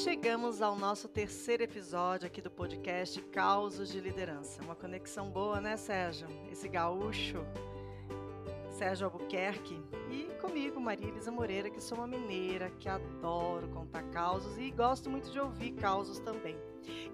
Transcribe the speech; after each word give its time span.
chegamos 0.00 0.62
ao 0.62 0.76
nosso 0.76 1.06
terceiro 1.06 1.62
episódio 1.62 2.26
aqui 2.26 2.40
do 2.40 2.50
podcast 2.50 3.20
Causos 3.24 3.90
de 3.90 4.00
Liderança. 4.00 4.62
Uma 4.62 4.74
conexão 4.74 5.28
boa, 5.28 5.60
né, 5.60 5.76
Sérgio? 5.76 6.26
Esse 6.50 6.66
gaúcho, 6.68 7.44
Sérgio 8.70 9.04
Albuquerque, 9.04 9.78
e 10.10 10.22
comigo, 10.40 10.80
Maria 10.80 11.06
Elisa 11.06 11.30
Moreira, 11.30 11.68
que 11.68 11.82
sou 11.82 11.98
uma 11.98 12.06
mineira, 12.06 12.70
que 12.78 12.88
adoro 12.88 13.68
contar 13.68 14.02
causos 14.04 14.56
e 14.56 14.70
gosto 14.70 15.10
muito 15.10 15.30
de 15.30 15.38
ouvir 15.38 15.72
causos 15.72 16.18
também. 16.18 16.56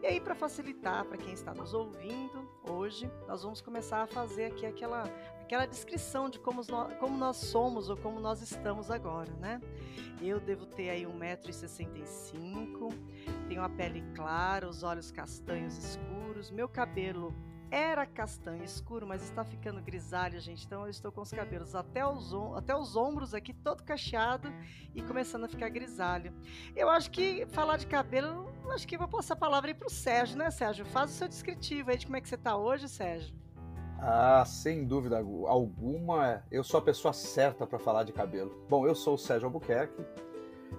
E 0.00 0.07
aí, 0.07 0.21
para 0.21 0.37
facilitar 0.37 1.05
para 1.07 1.18
quem 1.18 1.34
está 1.34 1.53
nos 1.53 1.75
ouvindo 1.75 2.46
hoje, 2.71 3.11
nós 3.27 3.43
vamos 3.43 3.61
começar 3.61 4.03
a 4.03 4.07
fazer 4.07 4.46
aqui 4.46 4.64
aquela, 4.66 5.05
aquela 5.41 5.66
descrição 5.66 6.29
de 6.29 6.39
como 6.39 6.62
como 6.98 7.16
nós 7.16 7.37
somos 7.37 7.89
ou 7.89 7.96
como 7.96 8.21
nós 8.21 8.43
estamos 8.43 8.91
agora, 8.91 9.33
né? 9.35 9.61
Eu 10.20 10.41
devo 10.41 10.66
ter 10.66 10.91
aí 10.91 11.05
1,65m, 11.05 12.92
tenho 13.48 13.62
a 13.62 13.69
pele 13.69 14.02
clara, 14.15 14.69
os 14.69 14.83
olhos 14.83 15.11
castanhos 15.11 15.77
escuros, 15.77 16.51
meu 16.51 16.69
cabelo 16.69 17.34
era 17.70 18.06
castanho 18.06 18.62
escuro, 18.62 19.06
mas 19.06 19.23
está 19.23 19.45
ficando 19.45 19.80
grisalho, 19.80 20.41
gente. 20.41 20.65
Então 20.65 20.84
eu 20.84 20.91
estou 20.91 21.11
com 21.11 21.20
os 21.20 21.30
cabelos 21.30 21.75
até 21.75 22.06
os, 22.06 22.33
até 22.56 22.75
os 22.75 22.97
ombros 22.97 23.34
aqui, 23.34 23.52
todo 23.52 23.83
cacheado 23.83 24.52
e 24.95 25.02
começando 25.02 25.45
a 25.45 25.48
ficar 25.48 25.69
grisalho. 25.69 26.33
Eu 26.75 26.89
acho 26.89 27.11
que 27.11 27.47
falar 27.47 27.77
de 27.77 27.87
cabelo, 27.87 28.52
acho 28.70 28.87
que 28.87 28.97
vou 28.97 29.09
passar 29.09 29.34
a 29.34 29.37
palavra 29.37 29.70
aí 29.70 29.75
para 29.75 29.89
o 29.89 29.91
Sérgio, 29.91 30.39
né, 30.39 30.51
Sérgio? 30.51 30.84
Faz 30.87 31.11
o 31.11 31.15
seu 31.15 31.29
descritivo 31.29 31.91
aí 31.91 31.98
de 31.98 32.06
como 32.06 32.16
é 32.16 32.20
que 32.20 32.29
você 32.29 32.37
está 32.37 32.56
hoje, 32.56 32.89
Sérgio. 32.89 33.34
Ah, 33.98 34.45
sem 34.45 34.84
dúvida 34.84 35.19
alguma, 35.19 36.45
eu 36.51 36.62
sou 36.62 36.78
a 36.78 36.83
pessoa 36.83 37.14
certa 37.14 37.67
para 37.67 37.78
falar 37.78 38.05
de 38.05 38.12
cabelo. 38.12 38.64
Bom, 38.69 38.87
eu 38.87 38.95
sou 38.95 39.14
o 39.14 39.19
Sérgio 39.19 39.47
Albuquerque, 39.47 40.05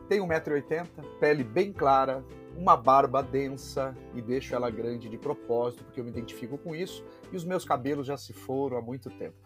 tenho 0.08 0.26
1,80m, 0.26 0.88
pele 1.20 1.44
bem 1.44 1.74
clara, 1.74 2.24
uma 2.58 2.76
barba 2.76 3.22
densa 3.22 3.96
e 4.16 4.22
deixo 4.22 4.56
ela 4.56 4.70
grande 4.70 5.08
de 5.08 5.18
propósito, 5.18 5.84
porque 5.84 6.00
eu 6.00 6.04
me 6.04 6.10
identifico 6.10 6.58
com 6.58 6.76
isso 6.76 7.06
e 7.32 7.36
os 7.36 7.46
meus 7.46 7.64
cabelos 7.64 8.08
já 8.08 8.18
se 8.18 8.34
foram 8.34 8.78
há 8.78 8.82
muito 8.82 9.10
tempo. 9.12 9.38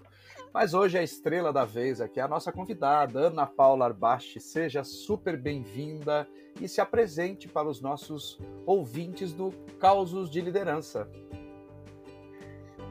Mas 0.54 0.74
hoje 0.74 0.98
a 0.98 1.04
estrela 1.04 1.54
da 1.54 1.64
vez 1.64 2.02
aqui 2.02 2.20
é 2.20 2.24
a 2.24 2.28
nossa 2.28 2.52
convidada, 2.52 3.20
Ana 3.20 3.46
Paula 3.46 3.86
Arbache. 3.86 4.40
Seja 4.40 4.84
super 4.84 5.38
bem-vinda 5.38 6.28
e 6.60 6.68
se 6.68 6.82
apresente 6.82 7.48
para 7.48 7.70
os 7.70 7.82
nossos 7.82 8.38
ouvintes 8.66 9.34
do 9.34 9.52
Causos 9.80 10.30
de 10.30 10.42
Liderança. 10.42 11.10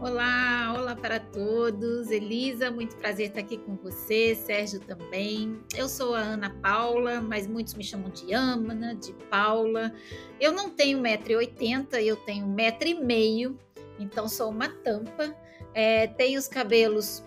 Olá, 0.02 0.72
olá 0.78 0.96
para 0.96 1.20
todos. 1.20 2.10
Elisa, 2.10 2.70
muito 2.70 2.96
prazer 2.96 3.28
estar 3.28 3.40
aqui 3.40 3.58
com 3.58 3.76
você, 3.76 4.34
Sérgio 4.34 4.80
também. 4.80 5.60
Eu 5.76 5.90
sou 5.90 6.14
a 6.14 6.20
Ana 6.20 6.48
Paula, 6.48 7.20
mas 7.20 7.46
muitos 7.46 7.74
me 7.74 7.84
chamam 7.84 8.08
de 8.08 8.32
Amana, 8.32 8.94
de 8.94 9.12
Paula. 9.28 9.92
Eu 10.40 10.52
não 10.52 10.70
tenho 10.70 11.02
1,80m, 11.02 12.02
eu 12.02 12.16
tenho 12.16 12.46
1,5m, 12.46 13.58
então 13.98 14.26
sou 14.26 14.48
uma 14.48 14.70
tampa. 14.70 15.36
É, 15.74 16.06
tenho 16.06 16.38
os 16.38 16.48
cabelos 16.48 17.22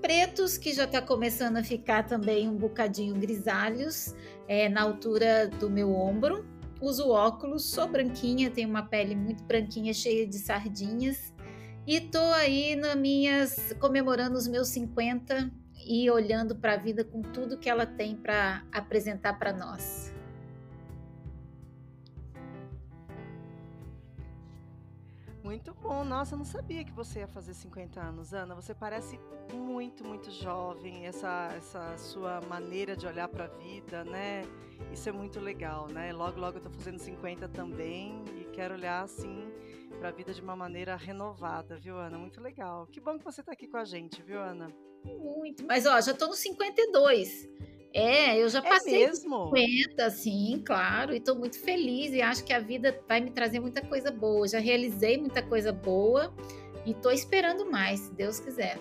pretos, 0.00 0.56
que 0.56 0.72
já 0.72 0.84
está 0.84 1.02
começando 1.02 1.58
a 1.58 1.62
ficar 1.62 2.04
também 2.04 2.48
um 2.48 2.56
bocadinho 2.56 3.14
grisalhos, 3.16 4.14
é, 4.48 4.66
na 4.70 4.80
altura 4.80 5.46
do 5.46 5.68
meu 5.68 5.92
ombro. 5.92 6.46
Uso 6.80 7.10
óculos, 7.10 7.70
sou 7.70 7.86
branquinha, 7.86 8.50
tenho 8.50 8.70
uma 8.70 8.82
pele 8.82 9.14
muito 9.14 9.44
branquinha, 9.44 9.92
cheia 9.92 10.26
de 10.26 10.38
sardinhas. 10.38 11.33
E 11.86 12.00
tô 12.00 12.18
aí 12.32 12.74
na 12.76 12.96
minhas 12.96 13.74
comemorando 13.78 14.38
os 14.38 14.48
meus 14.48 14.68
50 14.68 15.50
e 15.86 16.10
olhando 16.10 16.56
para 16.56 16.72
a 16.72 16.76
vida 16.78 17.04
com 17.04 17.20
tudo 17.20 17.58
que 17.58 17.68
ela 17.68 17.84
tem 17.84 18.16
para 18.16 18.64
apresentar 18.72 19.38
para 19.38 19.52
nós. 19.52 20.10
Muito 25.42 25.74
bom. 25.74 26.04
Nossa, 26.04 26.32
eu 26.34 26.38
não 26.38 26.44
sabia 26.46 26.82
que 26.82 26.90
você 26.90 27.18
ia 27.18 27.28
fazer 27.28 27.52
50 27.52 28.00
anos, 28.00 28.32
Ana. 28.32 28.54
Você 28.54 28.74
parece 28.74 29.20
muito, 29.52 30.02
muito 30.02 30.30
jovem. 30.30 31.04
Essa, 31.04 31.50
essa 31.54 31.98
sua 31.98 32.40
maneira 32.48 32.96
de 32.96 33.06
olhar 33.06 33.28
para 33.28 33.44
a 33.44 33.48
vida, 33.48 34.04
né? 34.04 34.44
Isso 34.90 35.06
é 35.06 35.12
muito 35.12 35.38
legal, 35.38 35.86
né? 35.88 36.14
Logo, 36.14 36.40
logo 36.40 36.56
eu 36.56 36.62
tô 36.62 36.70
fazendo 36.70 36.98
50 36.98 37.46
também 37.50 38.24
e 38.40 38.44
quero 38.54 38.72
olhar 38.72 39.02
assim 39.02 39.52
para 40.04 40.10
a 40.10 40.12
vida 40.12 40.34
de 40.34 40.42
uma 40.42 40.54
maneira 40.54 40.96
renovada, 40.96 41.78
viu, 41.78 41.96
Ana? 41.96 42.18
Muito 42.18 42.38
legal. 42.38 42.86
Que 42.88 43.00
bom 43.00 43.18
que 43.18 43.24
você 43.24 43.40
está 43.40 43.52
aqui 43.52 43.66
com 43.66 43.78
a 43.78 43.86
gente, 43.86 44.20
viu, 44.22 44.38
Ana? 44.38 44.70
Muito. 45.02 45.64
Mas, 45.64 45.86
ó, 45.86 45.98
já 45.98 46.12
estou 46.12 46.28
no 46.28 46.34
52. 46.34 47.48
É, 47.94 48.36
eu 48.36 48.46
já 48.50 48.58
é 48.58 48.68
passei 48.68 49.02
é 49.02 49.06
mesmo? 49.06 49.46
50, 49.56 50.10
sim, 50.10 50.62
claro, 50.62 51.14
e 51.14 51.16
estou 51.16 51.34
muito 51.34 51.58
feliz 51.58 52.12
e 52.12 52.20
acho 52.20 52.44
que 52.44 52.52
a 52.52 52.58
vida 52.58 53.02
vai 53.08 53.18
me 53.22 53.30
trazer 53.30 53.60
muita 53.60 53.80
coisa 53.80 54.10
boa. 54.10 54.46
Já 54.46 54.58
realizei 54.58 55.16
muita 55.16 55.42
coisa 55.42 55.72
boa 55.72 56.34
e 56.84 56.90
estou 56.90 57.10
esperando 57.10 57.64
mais, 57.70 58.00
se 58.00 58.12
Deus 58.12 58.38
quiser. 58.38 58.78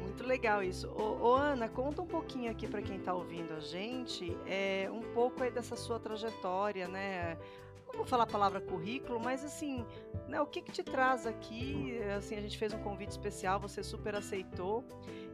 Muito 0.00 0.24
legal 0.26 0.62
isso. 0.62 0.88
Ô, 0.88 1.28
ô 1.28 1.34
Ana, 1.34 1.68
conta 1.68 2.00
um 2.00 2.06
pouquinho 2.06 2.50
aqui 2.50 2.66
para 2.66 2.80
quem 2.80 2.96
está 2.96 3.12
ouvindo 3.12 3.52
a 3.52 3.60
gente, 3.60 4.34
é, 4.46 4.88
um 4.90 5.02
pouco 5.12 5.42
aí 5.42 5.50
dessa 5.50 5.76
sua 5.76 6.00
trajetória, 6.00 6.88
né? 6.88 7.36
Não 7.92 7.98
vou 7.98 8.06
falar 8.06 8.24
a 8.24 8.26
palavra 8.26 8.60
currículo, 8.60 9.20
mas 9.20 9.44
assim, 9.44 9.84
né, 10.28 10.40
o 10.40 10.46
que, 10.46 10.62
que 10.62 10.72
te 10.72 10.82
traz 10.82 11.26
aqui? 11.26 11.98
Assim, 12.16 12.36
a 12.36 12.40
gente 12.40 12.56
fez 12.56 12.72
um 12.72 12.82
convite 12.82 13.10
especial, 13.10 13.60
você 13.60 13.82
super 13.82 14.14
aceitou. 14.14 14.84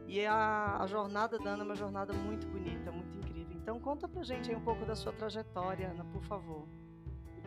E 0.07 0.25
a, 0.25 0.77
a 0.79 0.87
jornada 0.87 1.37
da 1.37 1.51
Ana 1.51 1.63
é 1.63 1.65
uma 1.65 1.75
jornada 1.75 2.13
muito 2.13 2.47
bonita, 2.47 2.91
muito 2.91 3.17
incrível. 3.17 3.55
Então 3.55 3.79
conta 3.79 4.07
pra 4.07 4.23
gente 4.23 4.49
aí 4.49 4.55
um 4.55 4.61
pouco 4.61 4.85
da 4.85 4.95
sua 4.95 5.11
trajetória, 5.11 5.89
Ana, 5.89 6.05
por 6.05 6.23
favor. 6.23 6.65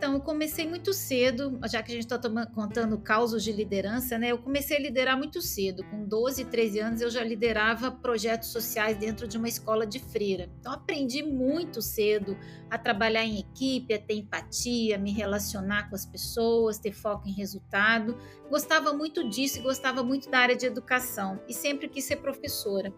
Então, 0.00 0.14
eu 0.14 0.20
comecei 0.20 0.66
muito 0.66 0.94
cedo, 0.94 1.60
já 1.68 1.82
que 1.82 1.92
a 1.92 1.94
gente 1.94 2.10
está 2.10 2.18
contando 2.46 2.96
causos 2.96 3.44
de 3.44 3.52
liderança, 3.52 4.16
né? 4.16 4.32
Eu 4.32 4.38
comecei 4.38 4.78
a 4.78 4.80
liderar 4.80 5.14
muito 5.14 5.42
cedo. 5.42 5.84
Com 5.84 6.06
12, 6.06 6.46
13 6.46 6.78
anos, 6.78 7.00
eu 7.02 7.10
já 7.10 7.22
liderava 7.22 7.90
projetos 7.90 8.48
sociais 8.48 8.96
dentro 8.96 9.28
de 9.28 9.36
uma 9.36 9.46
escola 9.46 9.86
de 9.86 9.98
freira. 9.98 10.50
Então, 10.58 10.72
aprendi 10.72 11.22
muito 11.22 11.82
cedo 11.82 12.34
a 12.70 12.78
trabalhar 12.78 13.26
em 13.26 13.40
equipe, 13.40 13.92
a 13.92 13.98
ter 13.98 14.14
empatia, 14.14 14.96
me 14.96 15.12
relacionar 15.12 15.90
com 15.90 15.94
as 15.94 16.06
pessoas, 16.06 16.78
ter 16.78 16.92
foco 16.92 17.28
em 17.28 17.32
resultado. 17.32 18.16
Gostava 18.48 18.94
muito 18.94 19.28
disso 19.28 19.58
e 19.58 19.60
gostava 19.60 20.02
muito 20.02 20.30
da 20.30 20.38
área 20.38 20.56
de 20.56 20.64
educação. 20.64 21.38
E 21.46 21.52
sempre 21.52 21.90
quis 21.90 22.04
ser 22.04 22.16
professora. 22.16 22.90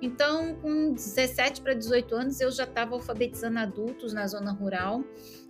Então, 0.00 0.54
com 0.62 0.94
17 0.94 1.60
para 1.60 1.74
18 1.74 2.14
anos, 2.14 2.40
eu 2.40 2.50
já 2.50 2.64
estava 2.64 2.94
alfabetizando 2.94 3.58
adultos 3.58 4.14
na 4.14 4.26
zona 4.26 4.50
rural 4.50 5.04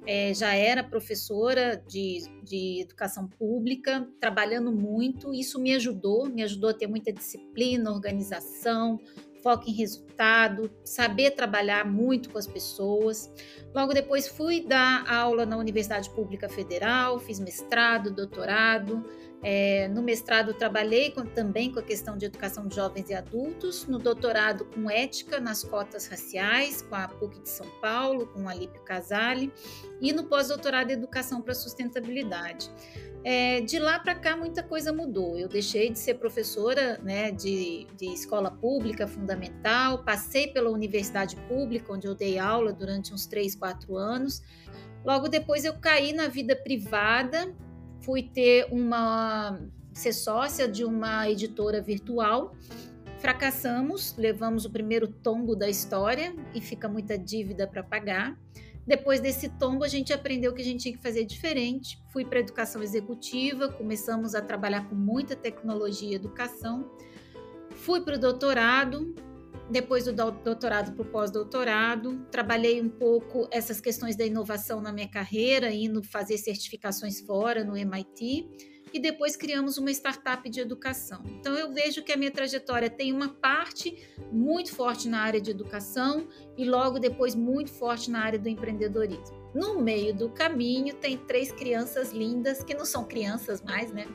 é, 0.06 0.32
já 0.32 0.54
era 0.54 0.82
professora 0.82 1.82
de, 1.86 2.22
de 2.42 2.80
educação 2.82 3.28
pública, 3.28 4.08
trabalhando 4.20 4.72
muito. 4.72 5.34
Isso 5.34 5.60
me 5.60 5.74
ajudou, 5.74 6.26
me 6.26 6.42
ajudou 6.42 6.70
a 6.70 6.74
ter 6.74 6.86
muita 6.86 7.12
disciplina, 7.12 7.90
organização, 7.90 8.98
foco 9.42 9.68
em 9.68 9.72
resultado, 9.72 10.70
saber 10.84 11.32
trabalhar 11.32 11.84
muito 11.84 12.30
com 12.30 12.38
as 12.38 12.46
pessoas. 12.46 13.32
Logo 13.74 13.92
depois 13.92 14.28
fui 14.28 14.60
dar 14.60 15.08
aula 15.10 15.46
na 15.46 15.56
Universidade 15.56 16.10
Pública 16.10 16.48
Federal, 16.48 17.18
fiz 17.18 17.38
mestrado, 17.38 18.14
doutorado. 18.14 19.04
É, 19.42 19.86
no 19.88 20.02
mestrado, 20.02 20.52
trabalhei 20.52 21.12
com, 21.12 21.24
também 21.24 21.72
com 21.72 21.78
a 21.78 21.82
questão 21.82 22.16
de 22.16 22.26
educação 22.26 22.66
de 22.66 22.74
jovens 22.74 23.08
e 23.08 23.14
adultos. 23.14 23.86
No 23.86 23.98
doutorado, 23.98 24.64
com 24.64 24.90
ética 24.90 25.38
nas 25.38 25.62
cotas 25.62 26.08
raciais, 26.08 26.82
com 26.82 26.96
a 26.96 27.06
PUC 27.06 27.40
de 27.40 27.48
São 27.48 27.66
Paulo, 27.80 28.26
com 28.26 28.48
a 28.48 28.52
Alípio 28.52 28.82
Casale. 28.82 29.52
E 30.00 30.12
no 30.12 30.24
pós-doutorado, 30.24 30.90
educação 30.90 31.40
para 31.40 31.54
sustentabilidade. 31.54 32.70
É, 33.24 33.60
de 33.60 33.78
lá 33.78 33.98
para 33.98 34.14
cá, 34.14 34.36
muita 34.36 34.62
coisa 34.62 34.92
mudou. 34.92 35.38
Eu 35.38 35.48
deixei 35.48 35.90
de 35.90 35.98
ser 35.98 36.14
professora 36.14 36.98
né, 37.02 37.30
de, 37.30 37.86
de 37.96 38.06
escola 38.06 38.50
pública 38.50 39.06
fundamental, 39.06 40.02
passei 40.04 40.48
pela 40.48 40.70
universidade 40.70 41.36
pública, 41.48 41.92
onde 41.92 42.06
eu 42.06 42.14
dei 42.14 42.38
aula 42.38 42.72
durante 42.72 43.12
uns 43.14 43.26
3, 43.26 43.54
4 43.54 43.96
anos. 43.96 44.42
Logo 45.04 45.28
depois, 45.28 45.64
eu 45.64 45.74
caí 45.74 46.12
na 46.12 46.26
vida 46.26 46.56
privada 46.56 47.54
fui 48.08 48.22
ter 48.22 48.66
uma 48.70 49.60
ser 49.92 50.14
sócia 50.14 50.66
de 50.66 50.82
uma 50.82 51.28
editora 51.28 51.82
virtual. 51.82 52.56
Fracassamos, 53.18 54.14
levamos 54.16 54.64
o 54.64 54.70
primeiro 54.70 55.06
tombo 55.06 55.54
da 55.54 55.68
história 55.68 56.34
e 56.54 56.60
fica 56.62 56.88
muita 56.88 57.18
dívida 57.18 57.66
para 57.66 57.82
pagar. 57.82 58.34
Depois 58.86 59.20
desse 59.20 59.50
tombo, 59.50 59.84
a 59.84 59.88
gente 59.88 60.10
aprendeu 60.10 60.54
que 60.54 60.62
a 60.62 60.64
gente 60.64 60.84
tinha 60.84 60.96
que 60.96 61.02
fazer 61.02 61.26
diferente. 61.26 62.02
Fui 62.10 62.24
para 62.24 62.40
educação 62.40 62.82
executiva, 62.82 63.68
começamos 63.68 64.34
a 64.34 64.40
trabalhar 64.40 64.88
com 64.88 64.94
muita 64.94 65.36
tecnologia 65.36 66.12
e 66.12 66.14
educação. 66.14 66.90
Fui 67.72 68.00
para 68.00 68.14
o 68.14 68.18
doutorado, 68.18 69.14
depois 69.70 70.04
do 70.04 70.12
doutorado 70.12 70.92
para 70.92 71.02
o 71.02 71.10
pós-doutorado, 71.10 72.26
trabalhei 72.30 72.80
um 72.80 72.88
pouco 72.88 73.46
essas 73.50 73.80
questões 73.80 74.16
da 74.16 74.24
inovação 74.24 74.80
na 74.80 74.92
minha 74.92 75.08
carreira, 75.08 75.70
indo 75.70 76.02
fazer 76.02 76.38
certificações 76.38 77.20
fora 77.20 77.62
no 77.64 77.76
MIT. 77.76 78.48
e 78.92 78.98
depois 78.98 79.36
criamos 79.36 79.76
uma 79.76 79.90
startup 79.90 80.48
de 80.48 80.60
educação. 80.60 81.22
Então 81.26 81.54
eu 81.54 81.72
vejo 81.72 82.02
que 82.02 82.12
a 82.12 82.16
minha 82.16 82.30
trajetória 82.30 82.88
tem 82.88 83.12
uma 83.12 83.28
parte 83.28 83.96
muito 84.32 84.74
forte 84.74 85.08
na 85.08 85.20
área 85.20 85.40
de 85.40 85.50
educação 85.50 86.26
e 86.56 86.64
logo 86.64 86.98
depois 86.98 87.34
muito 87.34 87.70
forte 87.70 88.10
na 88.10 88.20
área 88.20 88.38
do 88.38 88.48
empreendedorismo. 88.48 89.36
No 89.54 89.80
meio 89.80 90.14
do 90.14 90.30
caminho 90.30 90.94
tem 90.94 91.16
três 91.16 91.52
crianças 91.52 92.12
lindas 92.12 92.62
que 92.62 92.74
não 92.74 92.84
são 92.84 93.04
crianças 93.04 93.62
mais, 93.62 93.92
né? 93.92 94.06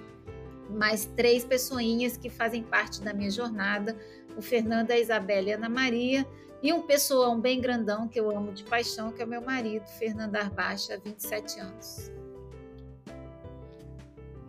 Mas 0.69 1.05
três 1.05 1.45
pessoinhas 1.45 2.17
que 2.17 2.29
fazem 2.29 2.63
parte 2.63 3.01
da 3.01 3.13
minha 3.13 3.29
jornada: 3.29 3.95
o 4.37 4.41
Fernando, 4.41 4.91
a 4.91 4.97
Isabela 4.97 5.49
e 5.49 5.53
a 5.53 5.55
Ana 5.55 5.69
Maria 5.69 6.25
e 6.63 6.71
um 6.71 6.81
pessoal 6.81 7.37
bem 7.37 7.59
grandão 7.59 8.07
que 8.07 8.17
eu 8.19 8.35
amo 8.35 8.53
de 8.53 8.63
paixão, 8.63 9.11
que 9.11 9.21
é 9.21 9.25
o 9.25 9.27
meu 9.27 9.41
marido, 9.41 9.85
Fernando 9.85 10.35
Arbacha, 10.37 10.93
há 10.93 10.97
27 10.97 11.59
anos. 11.59 12.11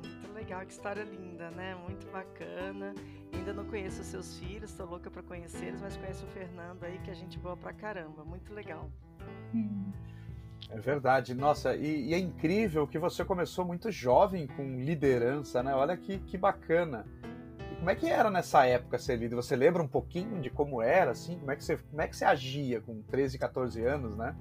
Muito 0.04 0.32
legal, 0.32 0.64
que 0.64 0.72
história 0.72 1.02
linda, 1.02 1.50
né? 1.50 1.74
Muito 1.74 2.06
bacana. 2.12 2.94
Ainda 3.32 3.52
não 3.52 3.64
conheço 3.64 4.00
os 4.00 4.06
seus 4.06 4.38
filhos, 4.38 4.70
estou 4.70 4.86
louca 4.86 5.10
para 5.10 5.24
conhecê-los, 5.24 5.80
mas 5.80 5.96
conheço 5.96 6.24
o 6.24 6.28
Fernando 6.28 6.84
aí, 6.84 6.98
que 7.00 7.10
a 7.10 7.14
gente 7.14 7.36
boa 7.36 7.56
pra 7.56 7.72
caramba. 7.72 8.24
Muito 8.24 8.54
legal. 8.54 8.88
Hum. 9.52 9.90
É 10.70 10.78
verdade. 10.78 11.34
Nossa, 11.34 11.74
e, 11.74 12.10
e, 12.10 12.14
é 12.14 12.18
incrível 12.18 12.86
que 12.86 12.98
você 12.98 13.24
começou 13.24 13.64
muito 13.64 13.90
jovem 13.90 14.46
com 14.46 14.80
liderança, 14.80 15.62
né? 15.62 15.74
Olha 15.74 15.96
que, 15.96 16.18
que 16.20 16.38
bacana. 16.38 17.04
Como 17.84 17.90
é 17.90 17.94
que 17.96 18.06
era 18.06 18.30
nessa 18.30 18.64
época 18.64 18.98
ser 18.98 19.16
líder? 19.16 19.36
Você 19.36 19.54
lembra 19.54 19.82
um 19.82 19.86
pouquinho 19.86 20.40
de 20.40 20.48
como 20.48 20.80
era, 20.80 21.10
assim? 21.10 21.38
Como 21.38 21.50
é 21.50 21.56
que 21.56 21.62
você, 21.62 21.76
como 21.76 22.00
é 22.00 22.08
que 22.08 22.16
você 22.16 22.24
agia 22.24 22.80
com 22.80 23.02
13, 23.02 23.38
14 23.38 23.84
anos, 23.84 24.16
né? 24.16 24.34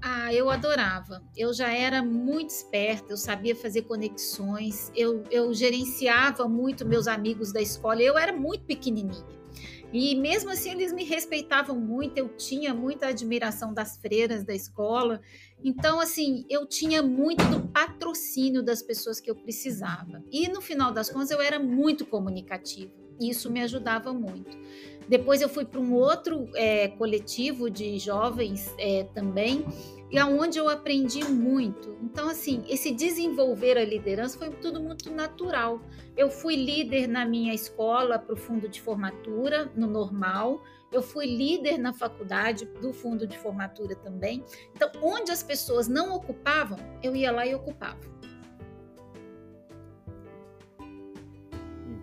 Ah, 0.00 0.32
eu 0.32 0.48
adorava. 0.48 1.20
Eu 1.36 1.52
já 1.52 1.74
era 1.74 2.00
muito 2.00 2.50
esperta, 2.50 3.12
eu 3.12 3.16
sabia 3.16 3.56
fazer 3.56 3.82
conexões, 3.82 4.92
eu, 4.94 5.24
eu 5.32 5.52
gerenciava 5.52 6.48
muito 6.48 6.86
meus 6.86 7.08
amigos 7.08 7.52
da 7.52 7.60
escola, 7.60 8.00
eu 8.00 8.16
era 8.16 8.32
muito 8.32 8.64
pequenininha. 8.66 9.35
E 9.92 10.14
mesmo 10.16 10.50
assim 10.50 10.70
eles 10.70 10.92
me 10.92 11.04
respeitavam 11.04 11.78
muito, 11.78 12.18
eu 12.18 12.28
tinha 12.28 12.74
muita 12.74 13.08
admiração 13.08 13.72
das 13.72 13.96
freiras 13.96 14.44
da 14.44 14.54
escola. 14.54 15.20
Então, 15.64 16.00
assim, 16.00 16.44
eu 16.50 16.66
tinha 16.66 17.02
muito 17.02 17.44
do 17.44 17.68
patrocínio 17.68 18.62
das 18.62 18.82
pessoas 18.82 19.20
que 19.20 19.30
eu 19.30 19.36
precisava. 19.36 20.22
E 20.30 20.48
no 20.48 20.60
final 20.60 20.92
das 20.92 21.08
contas, 21.08 21.30
eu 21.30 21.40
era 21.40 21.58
muito 21.58 22.04
comunicativa. 22.04 22.92
E 23.20 23.30
isso 23.30 23.50
me 23.50 23.62
ajudava 23.62 24.12
muito. 24.12 24.56
Depois 25.08 25.40
eu 25.40 25.48
fui 25.48 25.64
para 25.64 25.80
um 25.80 25.94
outro 25.94 26.48
é, 26.54 26.88
coletivo 26.88 27.70
de 27.70 27.98
jovens 27.98 28.74
é, 28.78 29.04
também, 29.14 29.64
e 30.10 30.18
aonde 30.18 30.58
eu 30.58 30.68
aprendi 30.68 31.24
muito. 31.24 31.96
Então, 32.02 32.28
assim, 32.28 32.64
esse 32.68 32.92
desenvolver 32.92 33.76
a 33.76 33.84
liderança 33.84 34.38
foi 34.38 34.50
tudo 34.50 34.80
muito 34.80 35.10
natural. 35.10 35.80
Eu 36.16 36.30
fui 36.30 36.54
líder 36.54 37.08
na 37.08 37.24
minha 37.24 37.52
escola 37.52 38.18
para 38.18 38.34
o 38.34 38.36
fundo 38.36 38.68
de 38.68 38.80
formatura, 38.80 39.70
no 39.74 39.86
normal. 39.86 40.62
Eu 40.92 41.02
fui 41.02 41.26
líder 41.26 41.78
na 41.78 41.92
faculdade 41.92 42.64
do 42.80 42.92
fundo 42.92 43.26
de 43.26 43.36
formatura 43.36 43.96
também. 43.96 44.44
Então, 44.74 44.90
onde 45.02 45.32
as 45.32 45.42
pessoas 45.42 45.88
não 45.88 46.14
ocupavam, 46.14 46.78
eu 47.02 47.14
ia 47.16 47.32
lá 47.32 47.44
e 47.44 47.54
ocupava. 47.54 48.16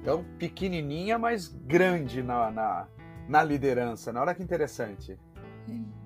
Então, 0.03 0.25
pequenininha, 0.37 1.17
mas 1.17 1.47
grande 1.47 2.21
na, 2.21 2.51
na, 2.51 2.87
na 3.27 3.43
liderança. 3.43 4.11
Na 4.11 4.21
hora 4.21 4.35
que 4.35 4.43
interessante. 4.43 5.17
É. 5.69 6.03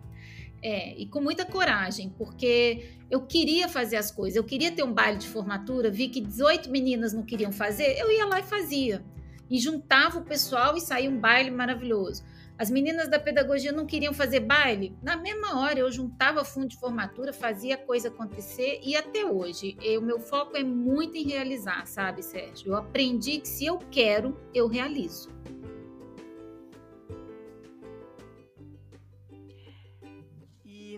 É, 0.62 0.98
e 0.98 1.06
com 1.06 1.22
muita 1.22 1.46
coragem, 1.46 2.10
porque 2.18 2.98
eu 3.12 3.22
queria 3.22 3.70
fazer 3.70 3.96
as 3.96 4.12
coisas, 4.12 4.36
eu 4.36 4.44
queria 4.44 4.72
ter 4.72 4.84
um 4.84 4.92
baile 4.92 5.18
de 5.18 5.28
formatura, 5.28 5.92
vi 5.92 6.10
que 6.10 6.20
18 6.20 6.70
meninas 6.72 7.14
não 7.14 7.24
queriam 7.24 7.52
fazer, 7.52 7.98
eu 7.98 8.12
ia 8.12 8.26
lá 8.26 8.40
e 8.40 8.44
fazia. 8.44 9.04
E 9.50 9.60
juntava 9.60 10.20
o 10.20 10.24
pessoal 10.24 10.76
e 10.76 10.82
saía 10.82 11.10
um 11.10 11.20
baile 11.20 11.52
maravilhoso. 11.52 12.24
As 12.58 12.72
meninas 12.72 13.08
da 13.08 13.20
pedagogia 13.20 13.72
não 13.72 13.86
queriam 13.86 14.14
fazer 14.14 14.40
baile, 14.40 14.98
na 15.02 15.16
mesma 15.16 15.60
hora 15.60 15.80
eu 15.80 15.92
juntava 15.92 16.44
fundo 16.44 16.68
de 16.68 16.78
formatura, 16.80 17.32
fazia 17.32 17.76
a 17.76 17.78
coisa 17.78 18.08
acontecer 18.08 18.82
e 18.84 18.96
até 18.96 19.24
hoje 19.24 19.78
o 20.00 20.02
meu 20.02 20.20
foco 20.20 20.58
é 20.58 20.64
muito 20.64 21.16
em 21.16 21.28
realizar, 21.28 21.86
sabe, 21.86 22.24
Sérgio? 22.24 22.72
Eu 22.72 22.76
aprendi 22.76 23.40
que 23.40 23.48
se 23.48 23.68
eu 23.68 23.78
quero, 23.92 24.36
eu 24.56 24.68
realizo. 24.68 25.30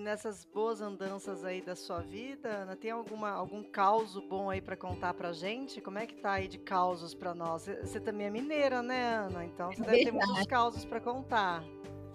Nessas 0.09 0.43
boas 0.43 0.81
andanças 0.81 1.45
aí 1.45 1.61
da 1.61 1.75
sua 1.75 1.99
vida, 1.99 2.49
Ana, 2.49 2.75
tem 2.75 2.89
alguma, 2.89 3.29
algum 3.29 3.61
caos 3.61 4.15
bom 4.27 4.49
aí 4.49 4.59
para 4.59 4.75
contar 4.75 5.13
pra 5.13 5.31
gente? 5.31 5.79
Como 5.79 5.99
é 5.99 6.07
que 6.07 6.15
tá 6.15 6.31
aí 6.31 6.47
de 6.47 6.57
causos 6.57 7.13
para 7.13 7.35
nós? 7.35 7.69
Você 7.83 7.99
também 7.99 8.25
é 8.25 8.29
mineira, 8.31 8.81
né, 8.81 9.17
Ana? 9.17 9.45
Então 9.45 9.71
você 9.71 9.83
é 9.83 9.85
deve 9.85 10.05
ter 10.05 10.11
muitos 10.11 10.47
causos 10.47 10.83
para 10.83 10.99
contar. 10.99 11.63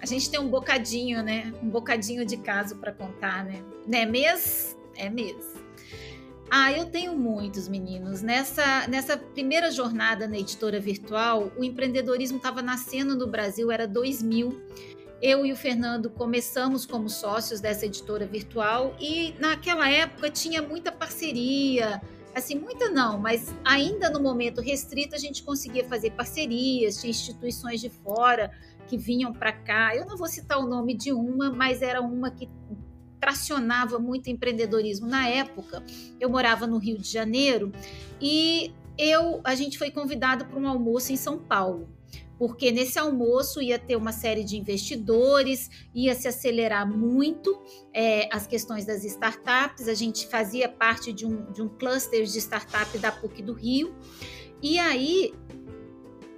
A 0.01 0.07
gente 0.07 0.29
tem 0.29 0.41
um 0.41 0.49
bocadinho, 0.49 1.23
né? 1.23 1.55
Um 1.63 1.71
bocadinho 1.71 2.27
de 2.27 2.37
caso 2.37 2.77
para 2.79 2.93
contar, 2.93 3.45
né? 3.45 3.65
Né, 3.87 4.05
mês? 4.05 4.77
É 4.97 5.09
mês. 5.09 5.55
Ah, 6.51 6.73
eu 6.73 6.87
tenho 6.87 7.17
muitos 7.17 7.69
meninos. 7.69 8.23
Nessa, 8.23 8.89
nessa 8.89 9.17
primeira 9.17 9.71
jornada 9.71 10.27
na 10.27 10.37
editora 10.37 10.81
virtual, 10.81 11.53
o 11.57 11.63
empreendedorismo 11.63 12.39
estava 12.39 12.61
nascendo 12.61 13.17
no 13.17 13.29
Brasil, 13.29 13.71
era 13.71 13.87
2000. 13.87 14.61
Eu 15.27 15.47
e 15.47 15.53
o 15.55 15.57
Fernando 15.57 16.11
começamos 16.11 16.85
como 16.85 17.09
sócios 17.09 17.59
dessa 17.59 17.87
editora 17.87 18.27
virtual 18.27 18.95
e 19.01 19.35
naquela 19.41 19.89
época 19.89 20.29
tinha 20.29 20.61
muita 20.61 20.93
parceria, 20.93 21.99
assim, 22.35 22.57
muita 22.57 22.91
não, 22.91 23.19
mas 23.19 23.55
ainda 23.65 24.11
no 24.11 24.21
momento 24.21 24.61
restrito 24.61 25.15
a 25.15 25.19
gente 25.19 25.43
conseguia 25.43 25.83
fazer 25.83 26.11
parcerias, 26.11 27.01
tinha 27.01 27.11
instituições 27.11 27.81
de 27.81 27.89
fora 27.89 28.51
que 28.87 28.99
vinham 28.99 29.33
para 29.33 29.51
cá. 29.51 29.97
Eu 29.97 30.05
não 30.05 30.19
vou 30.19 30.29
citar 30.29 30.59
o 30.59 30.67
nome 30.67 30.95
de 30.95 31.11
uma, 31.11 31.51
mas 31.51 31.81
era 31.81 32.03
uma 32.03 32.31
que 32.31 32.47
tracionava 33.19 33.99
muito 33.99 34.29
empreendedorismo 34.29 35.07
na 35.07 35.27
época. 35.27 35.83
Eu 36.21 36.29
morava 36.29 36.67
no 36.67 36.77
Rio 36.77 36.99
de 36.99 37.11
Janeiro 37.11 37.73
e 38.21 38.75
eu 38.99 39.41
a 39.43 39.55
gente 39.55 39.79
foi 39.79 39.91
convidado 39.91 40.45
para 40.45 40.61
um 40.61 40.69
almoço 40.69 41.15
em 41.15 41.17
São 41.17 41.39
Paulo 41.39 41.89
porque 42.39 42.71
nesse 42.71 42.99
almoço 42.99 43.63
ia 43.63 43.79
ter 43.79 43.97
uma 43.97 44.13
série 44.13 44.45
de 44.45 44.57
investidores, 44.57 45.71
ia 45.95 46.15
se 46.15 46.27
acelerar 46.27 46.87
muito 46.87 47.63
é, 47.93 48.29
as 48.33 48.47
questões 48.47 48.85
das 48.85 49.05
startups. 49.05 49.89
A 49.89 49.95
gente 49.95 50.27
fazia 50.27 50.69
parte 50.69 51.13
de 51.13 51.25
um, 51.25 51.51
de 51.53 51.63
um 51.63 51.69
cluster 51.69 52.25
de 52.25 52.39
startup 52.39 52.99
da 52.99 53.13
PUC 53.13 53.43
do 53.43 53.53
Rio. 53.53 53.95
E 54.63 54.79
aí 54.79 55.33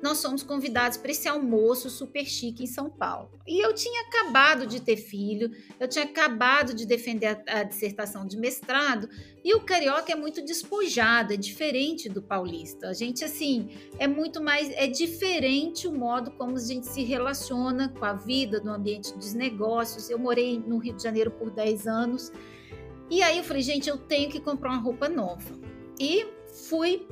nós 0.02 0.18
somos 0.18 0.42
convidados 0.42 0.98
para 0.98 1.10
esse 1.10 1.28
almoço 1.28 1.88
super 1.88 2.24
chique 2.24 2.62
em 2.62 2.66
São 2.66 2.90
Paulo. 2.90 3.30
E 3.46 3.64
eu 3.64 3.74
tinha 3.74 4.02
acabado 4.02 4.66
de 4.66 4.80
ter 4.80 4.96
filho, 4.96 5.50
eu 5.80 5.88
tinha 5.88 6.04
acabado 6.04 6.74
de 6.74 6.86
defender 6.86 7.26
a, 7.26 7.60
a, 7.60 7.62
dissertação 7.62 8.26
de 8.26 8.36
mestrado, 8.36 9.08
e 9.44 9.54
o 9.54 9.60
carioca 9.60 10.12
é 10.12 10.16
muito 10.16 10.44
despojado, 10.44 11.32
é 11.32 11.36
diferente 11.36 12.08
do 12.08 12.20
paulista. 12.20 12.88
A 12.88 12.92
gente, 12.92 13.24
assim, 13.24 13.68
é 13.98 14.06
muito 14.06 14.42
mais. 14.42 14.70
É 14.70 14.86
diferente 14.86 15.86
o 15.86 15.92
modo 15.92 16.32
como 16.32 16.56
a 16.56 16.60
gente 16.60 16.86
se 16.86 17.02
relaciona 17.02 17.88
com 17.88 18.04
a 18.04 18.12
vida 18.12 18.60
no 18.60 18.72
ambiente 18.72 19.12
dos 19.14 19.32
negócios. 19.34 20.10
Eu 20.10 20.18
morei 20.18 20.58
no 20.58 20.78
Rio 20.78 20.94
de 20.94 21.02
Janeiro 21.02 21.30
por 21.30 21.50
10 21.50 21.86
anos. 21.86 22.32
E 23.08 23.22
aí 23.22 23.38
eu 23.38 23.44
falei, 23.44 23.62
gente, 23.62 23.88
eu 23.88 23.96
tenho 23.96 24.28
que 24.28 24.40
comprar 24.40 24.70
uma 24.70 24.80
roupa 24.80 25.08
nova. 25.08 25.56
E 25.98 26.26
fui 26.68 27.06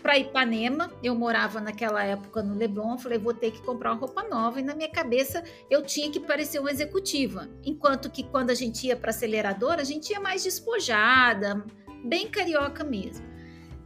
para 0.00 0.18
Ipanema. 0.18 0.90
Eu 1.02 1.14
morava 1.14 1.60
naquela 1.60 2.02
época 2.02 2.42
no 2.42 2.54
Leblon. 2.54 2.98
Falei, 2.98 3.18
vou 3.18 3.34
ter 3.34 3.50
que 3.50 3.62
comprar 3.62 3.92
uma 3.92 4.00
roupa 4.00 4.22
nova. 4.24 4.60
E 4.60 4.62
na 4.62 4.74
minha 4.74 4.90
cabeça 4.90 5.42
eu 5.68 5.82
tinha 5.82 6.10
que 6.10 6.20
parecer 6.20 6.58
uma 6.58 6.70
executiva. 6.70 7.48
Enquanto 7.64 8.10
que 8.10 8.24
quando 8.24 8.50
a 8.50 8.54
gente 8.54 8.86
ia 8.86 8.96
para 8.96 9.10
aceleradora, 9.10 9.82
a 9.82 9.84
gente 9.84 10.10
ia 10.10 10.20
mais 10.20 10.42
despojada, 10.42 11.64
bem 12.04 12.28
carioca 12.28 12.82
mesmo. 12.82 13.30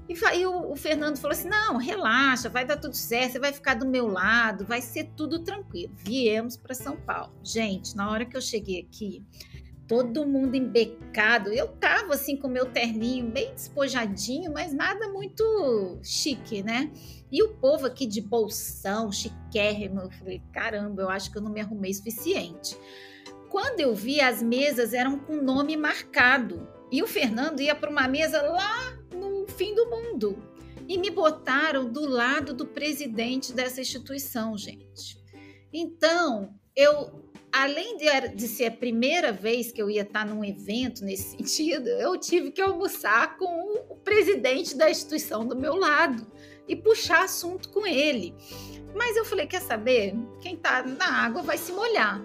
E 0.06 0.46
o 0.46 0.76
Fernando 0.76 1.16
falou 1.16 1.32
assim: 1.32 1.48
não, 1.48 1.78
relaxa, 1.78 2.48
vai 2.48 2.64
dar 2.64 2.76
tudo 2.76 2.94
certo, 2.94 3.32
você 3.32 3.38
vai 3.38 3.52
ficar 3.52 3.74
do 3.74 3.86
meu 3.86 4.06
lado, 4.06 4.66
vai 4.66 4.82
ser 4.82 5.04
tudo 5.16 5.38
tranquilo. 5.38 5.94
Viemos 5.96 6.56
para 6.56 6.74
São 6.74 6.96
Paulo. 6.96 7.32
Gente, 7.42 7.96
na 7.96 8.10
hora 8.10 8.26
que 8.26 8.36
eu 8.36 8.40
cheguei 8.40 8.80
aqui, 8.80 9.24
todo 9.86 10.26
mundo 10.26 10.54
embecado. 10.54 11.52
Eu 11.52 11.68
tava 11.68 12.14
assim 12.14 12.36
com 12.36 12.48
meu 12.48 12.66
terninho 12.66 13.30
bem 13.30 13.54
despojadinho, 13.54 14.52
mas 14.52 14.72
nada 14.72 15.08
muito 15.08 15.98
chique, 16.02 16.62
né? 16.62 16.90
E 17.30 17.42
o 17.42 17.54
povo 17.54 17.86
aqui 17.86 18.06
de 18.06 18.20
bolsão, 18.20 19.10
chiquérrimo, 19.10 20.00
eu 20.00 20.10
falei, 20.10 20.42
caramba, 20.52 21.02
eu 21.02 21.10
acho 21.10 21.30
que 21.30 21.38
eu 21.38 21.42
não 21.42 21.52
me 21.52 21.60
arrumei 21.60 21.92
suficiente. 21.92 22.76
Quando 23.50 23.80
eu 23.80 23.94
vi, 23.94 24.20
as 24.20 24.42
mesas 24.42 24.92
eram 24.92 25.18
com 25.18 25.36
nome 25.36 25.76
marcado. 25.76 26.68
E 26.90 27.02
o 27.02 27.06
Fernando 27.06 27.60
ia 27.60 27.74
para 27.74 27.90
uma 27.90 28.06
mesa 28.08 28.40
lá 28.42 28.98
no 29.14 29.46
fim 29.48 29.74
do 29.74 29.88
mundo. 29.88 30.38
E 30.88 30.98
me 30.98 31.10
botaram 31.10 31.90
do 31.90 32.06
lado 32.06 32.52
do 32.52 32.66
presidente 32.66 33.52
dessa 33.52 33.80
instituição, 33.80 34.56
gente. 34.56 35.18
Então, 35.72 36.54
eu 36.76 37.32
além 37.54 37.96
de, 37.96 38.28
de, 38.34 38.48
ser 38.48 38.66
a 38.66 38.70
primeira 38.72 39.30
vez 39.30 39.70
que 39.70 39.80
eu 39.80 39.88
ia 39.88 40.02
estar 40.02 40.26
num 40.26 40.44
evento 40.44 41.04
nesse 41.04 41.36
sentido, 41.38 41.88
eu 41.88 42.18
tive 42.18 42.50
que 42.50 42.60
almoçar 42.60 43.36
com 43.36 43.78
o 43.88 43.96
presidente 43.96 44.76
da 44.76 44.90
instituição 44.90 45.46
do 45.46 45.54
meu 45.54 45.76
lado 45.76 46.26
e 46.66 46.74
puxar 46.74 47.22
assunto 47.22 47.68
com 47.68 47.86
ele. 47.86 48.34
Mas 48.92 49.16
eu 49.16 49.24
falei: 49.24 49.46
quer 49.46 49.62
saber? 49.62 50.14
Quem 50.40 50.54
está 50.54 50.82
na 50.82 51.24
água 51.24 51.42
vai 51.42 51.56
se 51.56 51.70
molhar. 51.70 52.20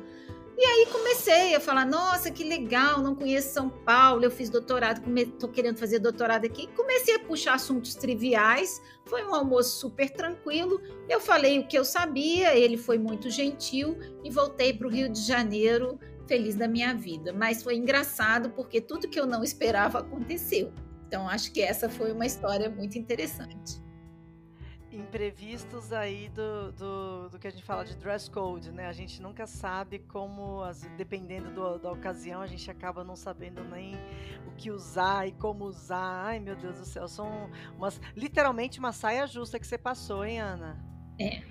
E 0.62 0.66
aí 0.66 0.88
comecei 0.92 1.56
a 1.56 1.60
falar: 1.62 1.86
nossa, 1.86 2.30
que 2.30 2.44
legal, 2.44 3.02
não 3.02 3.16
conheço 3.16 3.54
São 3.54 3.70
Paulo, 3.70 4.26
eu 4.26 4.30
fiz 4.30 4.50
doutorado, 4.50 5.02
estou 5.18 5.48
querendo 5.48 5.78
fazer 5.78 6.00
doutorado 6.00 6.44
aqui. 6.44 6.68
Comecei 6.76 7.16
a 7.16 7.20
puxar 7.20 7.54
assuntos 7.54 7.96
triviais, 7.96 8.82
foi 9.06 9.24
um 9.24 9.34
almoço 9.34 9.80
super 9.80 10.10
tranquilo. 10.10 10.82
Eu 11.08 11.22
falei 11.22 11.60
o 11.60 11.66
que 11.66 11.80
eu 11.80 11.86
sabia, 11.86 12.58
ele 12.58 12.76
foi 12.76 12.98
muito 12.98 13.30
gentil 13.30 13.98
e 14.22 14.30
voltei 14.30 14.74
para 14.74 14.86
o 14.86 14.92
Rio 14.92 15.08
de 15.08 15.22
Janeiro 15.22 15.98
feliz 16.28 16.56
da 16.56 16.68
minha 16.68 16.94
vida. 16.94 17.32
Mas 17.32 17.64
foi 17.64 17.78
engraçado 17.78 18.50
porque 18.50 18.82
tudo 18.82 19.08
que 19.08 19.18
eu 19.18 19.26
não 19.26 19.42
esperava 19.42 20.00
aconteceu. 20.00 20.74
Então 21.08 21.30
acho 21.30 21.54
que 21.54 21.62
essa 21.62 21.88
foi 21.88 22.12
uma 22.12 22.26
história 22.26 22.70
muito 22.70 22.98
interessante 23.00 23.82
imprevistos 25.00 25.92
aí 25.92 26.30
do, 26.30 26.72
do, 26.74 27.30
do, 27.30 27.40
que 27.40 27.48
a 27.48 27.52
gente 27.52 27.64
fala 27.64 27.84
de 27.84 27.96
dress 27.96 28.30
code, 28.30 28.72
né? 28.72 28.88
A 28.88 28.94
gente 28.94 29.22
nunca 29.22 29.48
sabe 29.48 30.00
como, 30.00 30.62
dependendo 30.98 31.50
do, 31.52 31.80
da 31.80 31.92
ocasião, 31.92 32.42
a 32.42 32.48
gente 32.48 32.70
acaba 32.70 33.04
não 33.04 33.16
sabendo 33.16 33.64
nem 33.64 33.96
o 34.46 34.52
que 34.58 34.70
usar 34.70 35.28
e 35.28 35.32
como 35.32 35.66
usar. 35.66 36.26
Ai, 36.26 36.40
meu 36.40 36.56
Deus 36.56 36.78
do 36.78 36.86
céu, 36.86 37.08
são 37.08 37.50
umas, 37.78 38.00
literalmente 38.16 38.80
uma 38.80 38.92
saia 38.92 39.26
justa 39.26 39.60
que 39.60 39.66
você 39.66 39.78
passou, 39.78 40.24
hein, 40.26 40.40
Ana? 40.40 40.78
É. 41.20 41.42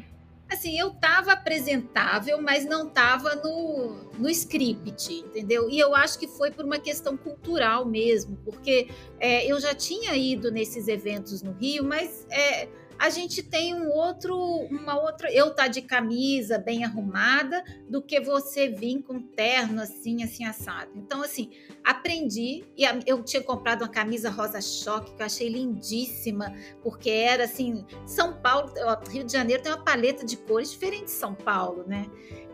Assim, 0.50 0.78
eu 0.78 0.90
tava 0.94 1.32
apresentável, 1.32 2.40
mas 2.40 2.64
não 2.64 2.88
tava 2.88 3.34
no, 3.34 4.10
no 4.18 4.30
script, 4.30 5.12
entendeu? 5.12 5.68
E 5.68 5.78
eu 5.78 5.94
acho 5.94 6.18
que 6.18 6.26
foi 6.26 6.50
por 6.50 6.64
uma 6.64 6.78
questão 6.78 7.18
cultural 7.18 7.84
mesmo, 7.84 8.34
porque 8.38 8.88
é, 9.20 9.46
eu 9.46 9.60
já 9.60 9.74
tinha 9.74 10.16
ido 10.16 10.50
nesses 10.50 10.88
eventos 10.88 11.42
no 11.42 11.52
Rio, 11.52 11.84
mas 11.84 12.26
é, 12.30 12.66
a 12.98 13.10
gente 13.10 13.42
tem 13.42 13.74
um 13.74 13.90
outro, 13.90 14.36
uma 14.70 15.00
outra. 15.00 15.32
Eu 15.32 15.54
tá 15.54 15.68
de 15.68 15.82
camisa 15.82 16.58
bem 16.58 16.84
arrumada 16.84 17.62
do 17.88 18.02
que 18.02 18.20
você 18.20 18.68
vir 18.68 19.02
com 19.02 19.20
terno 19.20 19.80
assim, 19.80 20.24
assim 20.24 20.44
assado. 20.44 20.90
Então, 20.96 21.22
assim, 21.22 21.50
aprendi 21.84 22.64
e 22.76 22.84
eu 23.06 23.22
tinha 23.22 23.42
comprado 23.42 23.82
uma 23.82 23.88
camisa 23.88 24.30
rosa 24.30 24.60
choque 24.60 25.14
que 25.14 25.22
eu 25.22 25.26
achei 25.26 25.48
lindíssima, 25.48 26.52
porque 26.82 27.10
era 27.10 27.44
assim, 27.44 27.86
São 28.04 28.34
Paulo, 28.34 28.72
Rio 29.08 29.24
de 29.24 29.32
Janeiro 29.32 29.62
tem 29.62 29.70
uma 29.70 29.84
paleta 29.84 30.26
de 30.26 30.36
cores 30.36 30.72
diferente 30.72 31.04
de 31.04 31.10
São 31.12 31.34
Paulo, 31.34 31.84
né? 31.86 32.06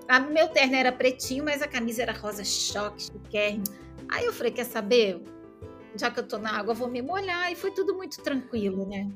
A, 0.06 0.20
meu 0.20 0.48
terno 0.48 0.76
era 0.76 0.92
pretinho, 0.92 1.44
mas 1.44 1.62
a 1.62 1.68
camisa 1.68 2.02
era 2.02 2.12
rosa 2.12 2.44
choque, 2.44 3.04
chiquérrimo. 3.04 3.64
Aí 4.10 4.26
eu 4.26 4.32
falei, 4.32 4.52
quer 4.52 4.64
saber? 4.64 5.22
Já 5.96 6.10
que 6.10 6.20
eu 6.20 6.28
tô 6.28 6.36
na 6.36 6.58
água, 6.58 6.74
vou 6.74 6.88
me 6.88 7.00
molhar. 7.00 7.50
E 7.50 7.56
foi 7.56 7.70
tudo 7.70 7.94
muito 7.94 8.20
tranquilo, 8.22 8.86
né? 8.86 9.10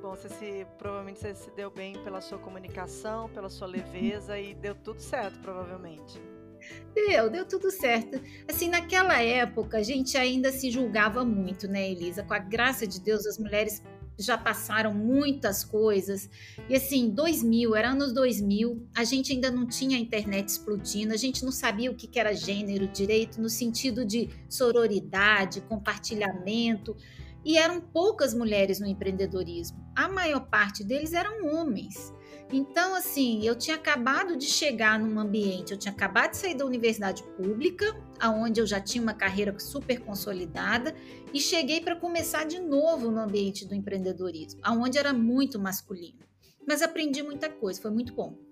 Bom. 0.00 0.14
Você 0.14 0.28
se, 0.28 0.66
provavelmente 0.78 1.18
você 1.18 1.34
se 1.34 1.50
deu 1.50 1.70
bem 1.70 1.94
pela 2.04 2.20
sua 2.20 2.38
comunicação, 2.38 3.28
pela 3.30 3.48
sua 3.48 3.66
leveza 3.66 4.38
e 4.38 4.54
deu 4.54 4.74
tudo 4.74 5.00
certo, 5.00 5.38
provavelmente. 5.40 6.20
Deu, 6.94 7.30
deu 7.30 7.44
tudo 7.44 7.70
certo. 7.70 8.20
Assim, 8.48 8.68
naquela 8.68 9.20
época, 9.22 9.78
a 9.78 9.82
gente 9.82 10.16
ainda 10.16 10.52
se 10.52 10.70
julgava 10.70 11.24
muito, 11.24 11.68
né, 11.68 11.90
Elisa? 11.90 12.22
Com 12.22 12.34
a 12.34 12.38
graça 12.38 12.86
de 12.86 13.00
Deus, 13.00 13.26
as 13.26 13.38
mulheres 13.38 13.82
já 14.18 14.36
passaram 14.36 14.92
muitas 14.92 15.64
coisas. 15.64 16.28
E 16.68 16.74
assim, 16.74 17.10
2000, 17.10 17.76
era 17.76 17.90
anos 17.90 18.12
2000, 18.12 18.88
a 18.96 19.04
gente 19.04 19.32
ainda 19.32 19.50
não 19.50 19.66
tinha 19.66 19.96
a 19.96 20.00
internet 20.00 20.48
explodindo, 20.48 21.14
a 21.14 21.16
gente 21.16 21.44
não 21.44 21.52
sabia 21.52 21.90
o 21.90 21.94
que 21.94 22.18
era 22.18 22.34
gênero 22.34 22.88
direito, 22.88 23.40
no 23.40 23.48
sentido 23.48 24.04
de 24.04 24.28
sororidade, 24.48 25.60
compartilhamento. 25.60 26.96
E 27.44 27.56
eram 27.56 27.80
poucas 27.80 28.34
mulheres 28.34 28.80
no 28.80 28.86
empreendedorismo. 28.86 29.78
A 29.96 30.08
maior 30.08 30.48
parte 30.48 30.84
deles 30.84 31.12
eram 31.12 31.46
homens. 31.46 32.12
Então, 32.50 32.94
assim, 32.94 33.46
eu 33.46 33.54
tinha 33.54 33.76
acabado 33.76 34.36
de 34.36 34.46
chegar 34.46 34.98
num 34.98 35.18
ambiente, 35.18 35.72
eu 35.72 35.78
tinha 35.78 35.92
acabado 35.92 36.30
de 36.30 36.38
sair 36.38 36.54
da 36.54 36.64
universidade 36.64 37.22
pública, 37.36 37.94
aonde 38.18 38.60
eu 38.60 38.66
já 38.66 38.80
tinha 38.80 39.02
uma 39.02 39.12
carreira 39.12 39.58
super 39.58 40.00
consolidada, 40.00 40.94
e 41.32 41.40
cheguei 41.40 41.80
para 41.80 41.94
começar 41.94 42.44
de 42.44 42.58
novo 42.58 43.10
no 43.10 43.20
ambiente 43.20 43.66
do 43.66 43.74
empreendedorismo, 43.74 44.60
aonde 44.62 44.96
era 44.96 45.12
muito 45.12 45.58
masculino. 45.58 46.20
Mas 46.66 46.80
aprendi 46.80 47.22
muita 47.22 47.50
coisa, 47.50 47.80
foi 47.80 47.90
muito 47.90 48.14
bom. 48.14 48.47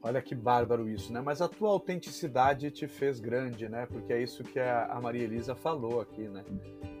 Olha 0.00 0.22
que 0.22 0.34
bárbaro 0.34 0.88
isso, 0.88 1.12
né? 1.12 1.20
Mas 1.20 1.42
a 1.42 1.48
tua 1.48 1.70
autenticidade 1.70 2.70
te 2.70 2.86
fez 2.86 3.18
grande, 3.18 3.68
né? 3.68 3.86
Porque 3.86 4.12
é 4.12 4.22
isso 4.22 4.44
que 4.44 4.60
a 4.60 4.98
Maria 5.02 5.24
Elisa 5.24 5.56
falou 5.56 6.00
aqui, 6.00 6.28
né? 6.28 6.44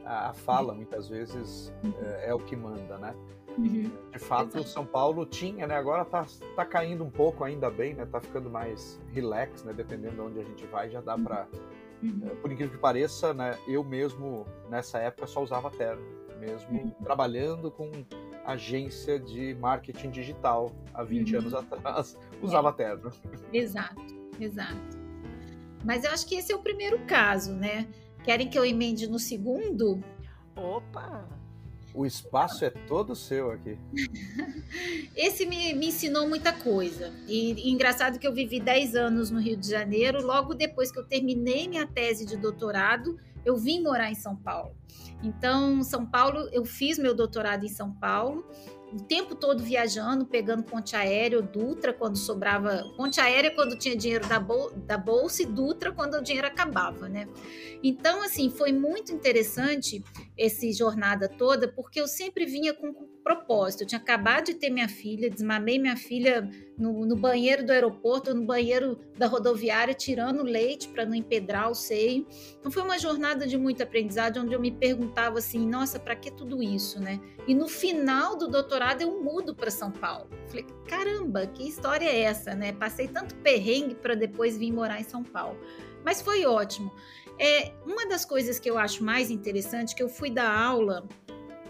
A, 0.04 0.32
fala, 0.32 0.74
muitas 0.74 1.08
vezes, 1.08 1.72
é, 2.02 2.30
é 2.30 2.34
o 2.34 2.40
que 2.40 2.56
manda, 2.56 2.98
né? 2.98 3.14
Uhum. 3.56 3.90
De 4.12 4.18
fato, 4.18 4.62
São 4.62 4.84
Paulo 4.86 5.26
tinha, 5.26 5.66
né? 5.66 5.76
Agora 5.76 6.04
tá, 6.04 6.26
tá 6.56 6.64
caindo 6.64 7.04
um 7.04 7.10
pouco, 7.10 7.44
ainda 7.44 7.70
bem, 7.70 7.94
né? 7.94 8.06
Tá 8.06 8.20
ficando 8.20 8.50
mais 8.50 9.00
relax, 9.12 9.64
né? 9.64 9.72
Dependendo 9.72 10.14
de 10.14 10.20
onde 10.20 10.40
a 10.40 10.44
gente 10.44 10.66
vai, 10.66 10.90
já 10.90 11.00
dá 11.00 11.16
para 11.16 11.46
uhum. 12.02 12.20
É, 12.24 12.34
por 12.36 12.50
incrível 12.50 12.74
que 12.74 12.80
pareça, 12.80 13.32
né? 13.32 13.56
Eu 13.66 13.84
mesmo, 13.84 14.44
nessa 14.68 14.98
época, 14.98 15.26
só 15.26 15.42
usava 15.42 15.70
terno. 15.70 16.02
Mesmo 16.38 16.80
uhum. 16.80 16.90
trabalhando 17.02 17.70
com 17.70 17.90
agência 18.52 19.18
de 19.18 19.54
marketing 19.56 20.10
digital 20.10 20.72
há 20.94 21.02
20 21.04 21.32
uhum. 21.32 21.40
anos 21.40 21.54
atrás, 21.54 22.16
usava 22.42 22.70
é. 22.70 22.72
terno. 22.72 23.12
Exato, 23.52 24.16
exato. 24.40 24.98
Mas 25.84 26.04
eu 26.04 26.10
acho 26.10 26.26
que 26.26 26.34
esse 26.34 26.50
é 26.50 26.56
o 26.56 26.60
primeiro 26.60 26.98
caso, 27.06 27.52
né? 27.52 27.86
Querem 28.24 28.48
que 28.48 28.58
eu 28.58 28.64
emende 28.64 29.06
no 29.06 29.18
segundo? 29.18 30.02
Opa! 30.56 31.28
O 31.94 32.06
espaço 32.06 32.64
é 32.64 32.70
todo 32.70 33.14
seu 33.14 33.50
aqui. 33.50 33.76
Esse 35.16 35.46
me, 35.46 35.72
me 35.74 35.88
ensinou 35.88 36.28
muita 36.28 36.52
coisa. 36.52 37.12
E, 37.26 37.52
e, 37.52 37.70
engraçado 37.70 38.18
que 38.18 38.26
eu 38.26 38.32
vivi 38.32 38.60
10 38.60 38.94
anos 38.94 39.30
no 39.30 39.40
Rio 39.40 39.56
de 39.56 39.68
Janeiro. 39.68 40.24
Logo 40.24 40.54
depois 40.54 40.92
que 40.92 40.98
eu 40.98 41.04
terminei 41.04 41.66
minha 41.66 41.86
tese 41.86 42.24
de 42.24 42.36
doutorado, 42.36 43.18
eu 43.44 43.56
vim 43.56 43.82
morar 43.82 44.10
em 44.10 44.14
São 44.14 44.36
Paulo. 44.36 44.76
Então, 45.22 45.82
São 45.82 46.06
Paulo, 46.06 46.48
eu 46.52 46.64
fiz 46.64 46.98
meu 46.98 47.14
doutorado 47.14 47.64
em 47.64 47.68
São 47.68 47.92
Paulo 47.92 48.44
o 48.92 49.02
tempo 49.02 49.34
todo 49.34 49.62
viajando, 49.62 50.24
pegando 50.24 50.62
ponte 50.62 50.96
aérea, 50.96 51.42
Dutra 51.42 51.92
quando 51.92 52.16
sobrava. 52.16 52.84
Ponte 52.96 53.20
aérea 53.20 53.54
quando 53.54 53.76
tinha 53.76 53.96
dinheiro 53.96 54.26
da, 54.26 54.40
bol 54.40 54.70
da 54.74 54.96
bolsa 54.96 55.42
e 55.42 55.46
Dutra 55.46 55.92
quando 55.92 56.14
o 56.14 56.22
dinheiro 56.22 56.46
acabava, 56.46 57.08
né? 57.08 57.28
Então, 57.82 58.22
assim, 58.22 58.50
foi 58.50 58.72
muito 58.72 59.12
interessante 59.12 60.02
essa 60.38 60.70
jornada 60.72 61.28
toda, 61.28 61.66
porque 61.66 62.00
eu 62.00 62.06
sempre 62.06 62.46
vinha 62.46 62.72
com 62.72 62.92
propósito. 63.28 63.82
Eu 63.82 63.86
tinha 63.86 64.00
acabado 64.00 64.46
de 64.46 64.54
ter 64.54 64.70
minha 64.70 64.88
filha, 64.88 65.28
desmamei 65.28 65.78
minha 65.78 65.96
filha 65.96 66.48
no, 66.78 67.04
no 67.04 67.14
banheiro 67.14 67.66
do 67.66 67.72
aeroporto, 67.72 68.32
no 68.32 68.46
banheiro 68.46 68.98
da 69.18 69.26
rodoviária, 69.26 69.92
tirando 69.92 70.42
leite 70.42 70.88
para 70.88 71.04
não 71.04 71.14
empedrar 71.14 71.70
o 71.70 71.74
seio. 71.74 72.26
Então 72.58 72.72
foi 72.72 72.82
uma 72.82 72.98
jornada 72.98 73.46
de 73.46 73.58
muito 73.58 73.82
aprendizado, 73.82 74.40
onde 74.40 74.54
eu 74.54 74.60
me 74.60 74.70
perguntava 74.70 75.38
assim, 75.38 75.66
nossa, 75.68 75.98
para 75.98 76.16
que 76.16 76.30
tudo 76.30 76.62
isso, 76.62 77.00
né? 77.00 77.20
E 77.46 77.54
no 77.54 77.68
final 77.68 78.36
do 78.36 78.48
doutorado 78.48 79.02
eu 79.02 79.22
mudo 79.22 79.54
para 79.54 79.70
São 79.70 79.90
Paulo. 79.90 80.30
Falei, 80.46 80.64
caramba, 80.86 81.46
que 81.46 81.68
história 81.68 82.06
é 82.06 82.20
essa, 82.20 82.54
né? 82.54 82.72
Passei 82.72 83.08
tanto 83.08 83.34
perrengue 83.36 83.94
para 83.94 84.14
depois 84.14 84.56
vir 84.56 84.72
morar 84.72 85.00
em 85.00 85.04
São 85.04 85.22
Paulo. 85.22 85.58
Mas 86.04 86.22
foi 86.22 86.46
ótimo. 86.46 86.90
É, 87.38 87.72
uma 87.86 88.08
das 88.08 88.24
coisas 88.24 88.58
que 88.58 88.68
eu 88.68 88.76
acho 88.76 89.04
mais 89.04 89.30
interessante 89.30 89.92
é 89.92 89.96
que 89.96 90.02
eu 90.02 90.08
fui 90.08 90.30
dar 90.30 90.50
aula 90.50 91.06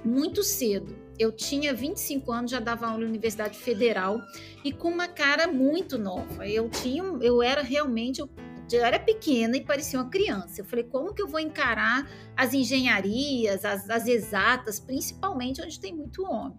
muito 0.05 0.43
cedo. 0.43 0.97
Eu 1.19 1.33
tinha 1.33 1.75
25 1.75 2.31
anos, 2.33 2.51
já 2.51 2.61
dava 2.61 2.87
aula 2.87 3.01
na 3.01 3.07
Universidade 3.07 3.59
Federal 3.59 4.21
e 4.65 4.73
com 4.73 4.89
uma 4.89 5.09
cara 5.09 5.49
muito 5.49 5.99
nova. 5.99 6.47
Eu 6.47 6.69
tinha, 6.71 7.03
eu 7.21 7.43
era 7.43 7.61
realmente, 7.61 8.21
eu, 8.21 8.31
eu 8.71 8.85
era 8.85 9.01
pequena 9.01 9.57
e 9.57 9.65
parecia 9.65 9.99
uma 9.99 10.09
criança. 10.09 10.61
Eu 10.61 10.65
falei, 10.65 10.85
como 10.85 11.13
que 11.13 11.21
eu 11.21 11.27
vou 11.27 11.41
encarar 11.41 12.09
as 12.37 12.55
engenharias, 12.55 13.65
as, 13.65 13.91
as 13.91 14.07
exatas, 14.07 14.79
principalmente 14.79 15.61
onde 15.61 15.81
tem 15.81 15.93
muito 15.93 16.23
homem? 16.23 16.57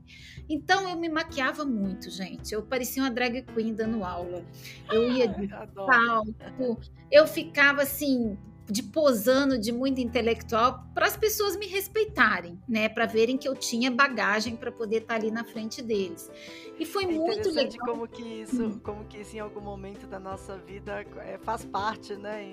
Então 0.49 0.89
eu 0.89 0.97
me 0.97 1.07
maquiava 1.07 1.63
muito, 1.63 2.09
gente. 2.09 2.53
Eu 2.53 2.61
parecia 2.61 3.01
uma 3.01 3.11
drag 3.11 3.43
queen 3.53 3.73
dando 3.73 4.03
aula. 4.03 4.43
Eu 4.91 5.09
ia 5.09 5.25
de 5.29 5.47
salto, 5.47 6.79
eu 7.09 7.25
ficava 7.25 7.83
assim, 7.83 8.37
de 8.69 8.83
posando 8.83 9.57
de 9.57 9.71
muito 9.71 9.99
intelectual 9.99 10.85
para 10.93 11.07
as 11.07 11.17
pessoas 11.17 11.55
me 11.55 11.65
respeitarem, 11.65 12.59
né, 12.67 12.87
para 12.87 13.05
verem 13.05 13.37
que 13.37 13.47
eu 13.47 13.55
tinha 13.55 13.89
bagagem 13.89 14.55
para 14.55 14.71
poder 14.71 14.97
estar 14.97 15.15
tá 15.15 15.19
ali 15.19 15.31
na 15.31 15.43
frente 15.43 15.81
deles. 15.81 16.29
E 16.79 16.85
foi 16.85 17.05
é 17.05 17.07
muito 17.07 17.49
legal. 17.49 17.85
como 17.85 18.07
que 18.07 18.21
isso, 18.21 18.63
hum. 18.63 18.79
como 18.79 19.05
que 19.05 19.17
isso 19.17 19.35
em 19.35 19.39
algum 19.39 19.61
momento 19.61 20.07
da 20.07 20.19
nossa 20.19 20.57
vida 20.57 21.05
é, 21.17 21.37
faz 21.37 21.65
parte, 21.65 22.15
né? 22.15 22.43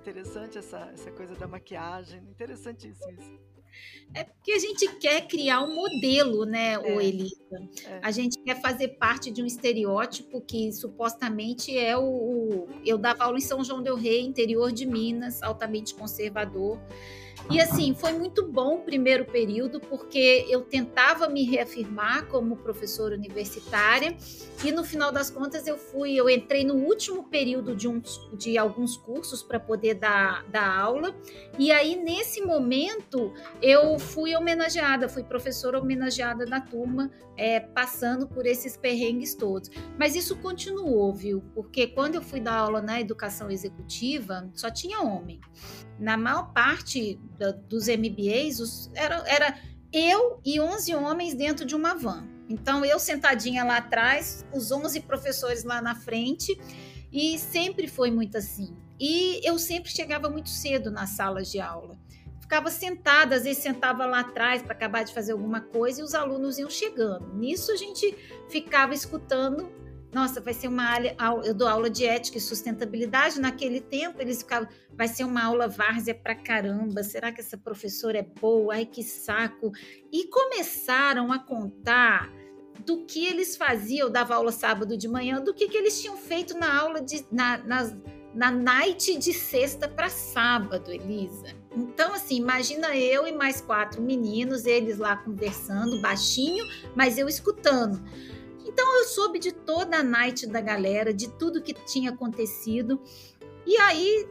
interessante 0.00 0.58
essa, 0.58 0.90
essa 0.92 1.10
coisa 1.10 1.34
da 1.34 1.46
maquiagem, 1.46 2.22
interessantíssimo 2.30 3.10
isso. 3.12 3.49
É 4.12 4.24
porque 4.24 4.52
a 4.52 4.58
gente 4.58 4.88
quer 4.96 5.26
criar 5.28 5.62
um 5.62 5.74
modelo, 5.74 6.44
né, 6.44 6.72
é. 6.72 6.78
o 6.78 7.00
Elisa? 7.00 7.36
É. 7.86 8.00
A 8.02 8.10
gente 8.10 8.42
quer 8.42 8.60
fazer 8.60 8.88
parte 8.88 9.30
de 9.30 9.42
um 9.42 9.46
estereótipo 9.46 10.40
que 10.40 10.72
supostamente 10.72 11.76
é 11.76 11.96
o, 11.96 12.02
o. 12.02 12.68
Eu 12.84 12.98
dava 12.98 13.24
aula 13.24 13.38
em 13.38 13.42
São 13.42 13.62
João 13.62 13.82
Del 13.82 13.96
Rei, 13.96 14.20
interior 14.22 14.72
de 14.72 14.84
Minas, 14.84 15.42
altamente 15.42 15.94
conservador. 15.94 16.78
E 17.48 17.60
assim, 17.60 17.94
foi 17.94 18.12
muito 18.12 18.46
bom 18.46 18.76
o 18.76 18.80
primeiro 18.80 19.24
período, 19.24 19.80
porque 19.80 20.46
eu 20.48 20.62
tentava 20.62 21.28
me 21.28 21.44
reafirmar 21.44 22.26
como 22.26 22.56
professora 22.56 23.14
universitária, 23.14 24.16
e 24.64 24.70
no 24.70 24.84
final 24.84 25.10
das 25.10 25.30
contas 25.30 25.66
eu 25.66 25.76
fui, 25.78 26.14
eu 26.14 26.28
entrei 26.28 26.64
no 26.64 26.74
último 26.74 27.24
período 27.24 27.74
de, 27.74 27.88
um, 27.88 28.00
de 28.34 28.56
alguns 28.58 28.96
cursos 28.96 29.42
para 29.42 29.58
poder 29.58 29.94
dar, 29.94 30.44
dar 30.48 30.78
aula, 30.78 31.14
e 31.58 31.72
aí 31.72 31.96
nesse 31.96 32.40
momento 32.42 33.32
eu 33.60 33.98
fui 33.98 34.36
homenageada, 34.36 35.08
fui 35.08 35.24
professora 35.24 35.80
homenageada 35.80 36.44
da 36.44 36.60
turma, 36.60 37.10
é, 37.36 37.58
passando 37.58 38.28
por 38.28 38.46
esses 38.46 38.76
perrengues 38.76 39.34
todos. 39.34 39.70
Mas 39.98 40.14
isso 40.14 40.36
continuou, 40.36 41.12
viu? 41.12 41.42
Porque 41.54 41.86
quando 41.86 42.16
eu 42.16 42.22
fui 42.22 42.38
dar 42.38 42.54
aula 42.54 42.82
na 42.82 43.00
educação 43.00 43.50
executiva, 43.50 44.48
só 44.54 44.70
tinha 44.70 45.00
homem 45.00 45.40
na 45.98 46.16
maior 46.16 46.52
parte 46.52 47.20
da, 47.38 47.52
dos 47.52 47.86
MBAs, 47.88 48.60
os, 48.60 48.90
era, 48.94 49.24
era 49.26 49.58
eu 49.92 50.40
e 50.44 50.60
11 50.60 50.94
homens 50.94 51.34
dentro 51.34 51.64
de 51.64 51.74
uma 51.74 51.94
van. 51.94 52.26
Então, 52.48 52.84
eu 52.84 52.98
sentadinha 52.98 53.64
lá 53.64 53.76
atrás, 53.76 54.44
os 54.52 54.72
11 54.72 55.00
professores 55.00 55.62
lá 55.64 55.80
na 55.80 55.94
frente, 55.94 56.58
e 57.12 57.38
sempre 57.38 57.86
foi 57.86 58.10
muito 58.10 58.36
assim. 58.36 58.76
E 58.98 59.40
eu 59.42 59.58
sempre 59.58 59.90
chegava 59.90 60.28
muito 60.28 60.50
cedo 60.50 60.90
nas 60.90 61.10
salas 61.10 61.50
de 61.50 61.60
aula. 61.60 61.98
Ficava 62.40 62.70
sentada, 62.70 63.36
às 63.36 63.44
vezes 63.44 63.62
sentava 63.62 64.04
lá 64.04 64.20
atrás 64.20 64.62
para 64.62 64.72
acabar 64.72 65.04
de 65.04 65.14
fazer 65.14 65.32
alguma 65.32 65.60
coisa 65.60 66.00
e 66.00 66.04
os 66.04 66.14
alunos 66.14 66.58
iam 66.58 66.68
chegando. 66.68 67.32
Nisso 67.34 67.70
a 67.72 67.76
gente 67.76 68.12
ficava 68.48 68.92
escutando 68.92 69.70
nossa, 70.12 70.40
vai 70.40 70.52
ser 70.52 70.68
uma 70.68 70.84
aula, 71.18 71.46
eu 71.46 71.54
dou 71.54 71.68
aula 71.68 71.88
de 71.88 72.04
ética 72.04 72.38
e 72.38 72.40
sustentabilidade, 72.40 73.40
naquele 73.40 73.80
tempo 73.80 74.20
eles 74.20 74.38
ficavam, 74.38 74.68
vai 74.92 75.06
ser 75.06 75.24
uma 75.24 75.44
aula 75.44 75.68
várzea 75.68 76.14
pra 76.14 76.34
caramba, 76.34 77.02
será 77.02 77.30
que 77.30 77.40
essa 77.40 77.56
professora 77.56 78.18
é 78.18 78.22
boa? 78.22 78.74
Ai, 78.74 78.86
que 78.86 79.02
saco. 79.02 79.70
E 80.12 80.26
começaram 80.26 81.30
a 81.32 81.38
contar 81.38 82.30
do 82.84 83.04
que 83.04 83.26
eles 83.26 83.56
faziam, 83.56 84.08
eu 84.08 84.12
dava 84.12 84.34
aula 84.34 84.50
sábado 84.50 84.96
de 84.96 85.06
manhã, 85.06 85.40
do 85.40 85.54
que, 85.54 85.68
que 85.68 85.76
eles 85.76 86.00
tinham 86.00 86.16
feito 86.16 86.56
na 86.56 86.80
aula 86.80 87.00
de, 87.00 87.24
na, 87.30 87.58
na, 87.58 87.92
na 88.34 88.50
night 88.50 89.16
de 89.18 89.32
sexta 89.32 89.88
para 89.88 90.08
sábado, 90.08 90.90
Elisa. 90.90 91.54
Então, 91.76 92.14
assim, 92.14 92.36
imagina 92.36 92.96
eu 92.96 93.26
e 93.28 93.32
mais 93.32 93.60
quatro 93.60 94.02
meninos, 94.02 94.66
eles 94.66 94.98
lá 94.98 95.16
conversando 95.16 96.00
baixinho, 96.00 96.64
mas 96.96 97.16
eu 97.16 97.28
escutando. 97.28 98.02
Então 98.72 98.98
eu 98.98 99.04
soube 99.04 99.40
de 99.40 99.50
toda 99.50 99.96
a 99.98 100.02
night 100.02 100.46
da 100.46 100.60
galera, 100.60 101.12
de 101.12 101.28
tudo 101.28 101.60
que 101.60 101.74
tinha 101.74 102.10
acontecido. 102.10 103.02
E 103.66 103.76
aí, 103.78 104.28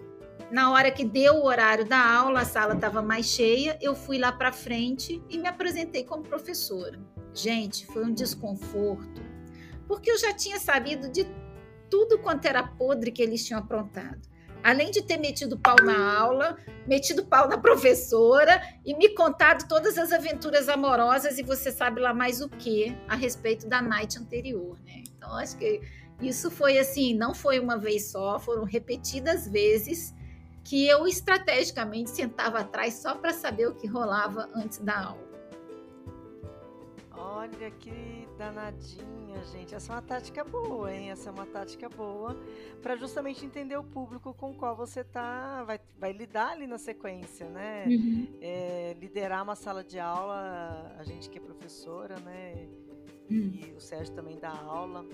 na 0.50 0.72
hora 0.72 0.90
que 0.90 1.04
deu 1.04 1.36
o 1.36 1.46
horário 1.46 1.86
da 1.86 2.00
aula, 2.00 2.40
a 2.40 2.46
sala 2.46 2.74
estava 2.74 3.02
mais 3.02 3.26
cheia, 3.26 3.78
eu 3.82 3.94
fui 3.94 4.18
lá 4.18 4.32
para 4.32 4.54
frente 4.54 5.22
e 5.30 5.38
me 5.38 5.50
apresentei 5.50 6.06
como 6.06 6.24
professora. 6.24 6.98
Gente, 7.34 7.86
foi 7.88 8.06
um 8.06 8.14
desconforto, 8.14 9.22
porque 9.86 10.10
eu 10.10 10.18
já 10.18 10.34
tinha 10.34 10.58
sabido 10.58 11.10
de 11.10 11.28
tudo 11.90 12.18
quanto 12.20 12.46
era 12.46 12.64
podre 12.64 13.12
que 13.12 13.22
eles 13.22 13.46
tinham 13.46 13.60
aprontado 13.60 14.29
além 14.64 14.92
de 14.92 15.02
ter 15.02 15.18
metido 15.18 15.58
pau 15.58 15.76
na 15.84 16.20
aula, 16.20 16.58
metido 16.88 17.26
pau 17.26 17.48
na 17.48 17.58
professora 17.58 18.62
e 18.86 18.96
me 18.96 19.10
contado 19.10 19.68
todas 19.68 19.98
as 19.98 20.12
aventuras 20.12 20.68
amorosas 20.70 21.38
e 21.38 21.44
você 21.44 21.72
sabe 21.72 22.02
lá 22.02 22.14
mais 22.14 22.42
o 22.42 22.50
que 22.50 22.96
a 23.08 23.16
respeito 23.16 23.68
da 23.68 23.82
night 23.82 24.18
anterior, 24.18 24.78
né? 24.86 25.04
Então 25.16 25.34
acho 25.36 25.58
que 25.58 25.82
isso 26.22 26.52
foi 26.52 26.78
assim, 26.78 27.14
não 27.14 27.34
foi 27.34 27.60
uma 27.60 27.78
vez 27.78 28.12
só, 28.12 28.40
foram 28.40 28.64
repetidas 28.64 29.48
vezes 29.48 30.14
que 30.64 30.88
eu 30.88 31.08
estrategicamente 31.08 32.10
sentava 32.10 32.60
atrás 32.60 32.96
só 32.96 33.16
para 33.16 33.34
saber 33.34 33.68
o 33.68 33.76
que 33.76 33.88
rolava 33.88 34.50
antes 34.54 34.80
da 34.80 35.06
aula. 35.06 35.29
Olha 37.32 37.70
que 37.70 38.28
danadinha, 38.38 39.44
gente. 39.52 39.76
Essa 39.76 39.94
é 39.94 39.96
uma 39.96 40.02
tática 40.02 40.44
boa, 40.44 40.92
hein? 40.92 41.12
Essa 41.12 41.30
é 41.30 41.32
uma 41.32 41.46
tática 41.46 41.88
boa 41.88 42.36
para 42.82 42.96
justamente 42.96 43.46
entender 43.46 43.78
o 43.78 43.84
público 43.84 44.34
com 44.34 44.50
o 44.50 44.56
qual 44.56 44.76
você 44.76 45.04
tá, 45.04 45.64
vai, 45.64 45.80
vai 46.00 46.12
lidar 46.12 46.54
ali 46.54 46.66
na 46.66 46.80
sequência, 46.80 47.48
né? 47.48 47.86
Uhum. 47.88 48.28
É, 48.42 48.96
liderar 49.00 49.44
uma 49.44 49.56
sala 49.56 49.84
de 49.84 50.00
aula, 50.00 50.96
a 50.98 51.04
gente 51.04 51.30
que 51.30 51.38
é 51.38 51.42
professora, 51.42 52.20
né? 52.20 52.68
Uhum. 53.30 53.52
E 53.54 53.74
o 53.78 53.80
Sérgio 53.80 54.14
também 54.16 54.40
dá 54.40 54.50
aula 54.50 55.06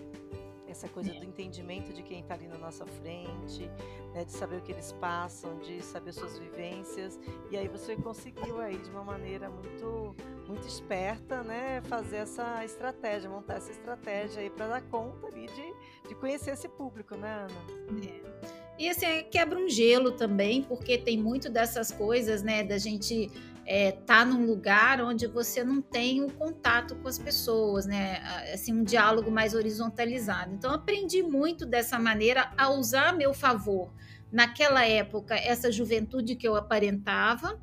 essa 0.67 0.87
coisa 0.87 1.11
do 1.13 1.23
entendimento 1.23 1.93
de 1.93 2.01
quem 2.03 2.19
está 2.19 2.33
ali 2.33 2.47
na 2.47 2.57
nossa 2.57 2.85
frente, 2.85 3.69
né, 4.13 4.23
de 4.25 4.31
saber 4.31 4.57
o 4.57 4.61
que 4.61 4.71
eles 4.71 4.91
passam, 4.93 5.57
de 5.59 5.81
saber 5.81 6.13
suas 6.13 6.37
vivências. 6.37 7.19
E 7.51 7.57
aí 7.57 7.67
você 7.67 7.95
conseguiu 7.95 8.59
aí 8.59 8.77
de 8.77 8.89
uma 8.89 9.03
maneira 9.03 9.49
muito 9.49 10.15
muito 10.47 10.67
esperta, 10.67 11.41
né, 11.41 11.81
fazer 11.85 12.17
essa 12.17 12.63
estratégia, 12.63 13.29
montar 13.29 13.55
essa 13.55 13.71
estratégia 13.71 14.41
aí 14.43 14.49
para 14.49 14.67
dar 14.67 14.81
conta 14.83 15.25
ali 15.27 15.47
de, 15.47 16.07
de 16.09 16.15
conhecer 16.15 16.51
esse 16.51 16.69
público, 16.69 17.15
né, 17.15 17.47
Ana? 17.47 18.07
É. 18.07 18.55
E 18.77 18.89
assim, 18.89 19.23
quebra 19.31 19.57
um 19.57 19.67
gelo 19.67 20.11
também, 20.11 20.61
porque 20.61 20.97
tem 20.97 21.17
muito 21.17 21.49
dessas 21.49 21.91
coisas, 21.91 22.43
né, 22.43 22.63
da 22.63 22.77
gente 22.77 23.31
é, 23.65 23.91
tá 23.91 24.23
num 24.23 24.45
lugar 24.45 25.01
onde 25.01 25.25
você 25.25 25.63
não 25.63 25.81
tem 25.81 26.23
o 26.23 26.31
contato 26.31 26.95
com 26.97 27.07
as 27.07 27.17
pessoas, 27.17 27.85
né? 27.85 28.21
Assim, 28.53 28.71
um 28.73 28.83
diálogo 28.83 29.31
mais 29.31 29.55
horizontalizado. 29.55 30.53
Então, 30.53 30.71
aprendi 30.71 31.23
muito 31.23 31.65
dessa 31.65 31.97
maneira 31.97 32.51
a 32.57 32.69
usar 32.69 33.09
a 33.09 33.13
meu 33.13 33.33
favor. 33.33 33.91
Naquela 34.31 34.85
época, 34.85 35.35
essa 35.35 35.71
juventude 35.71 36.35
que 36.35 36.47
eu 36.47 36.55
aparentava, 36.55 37.59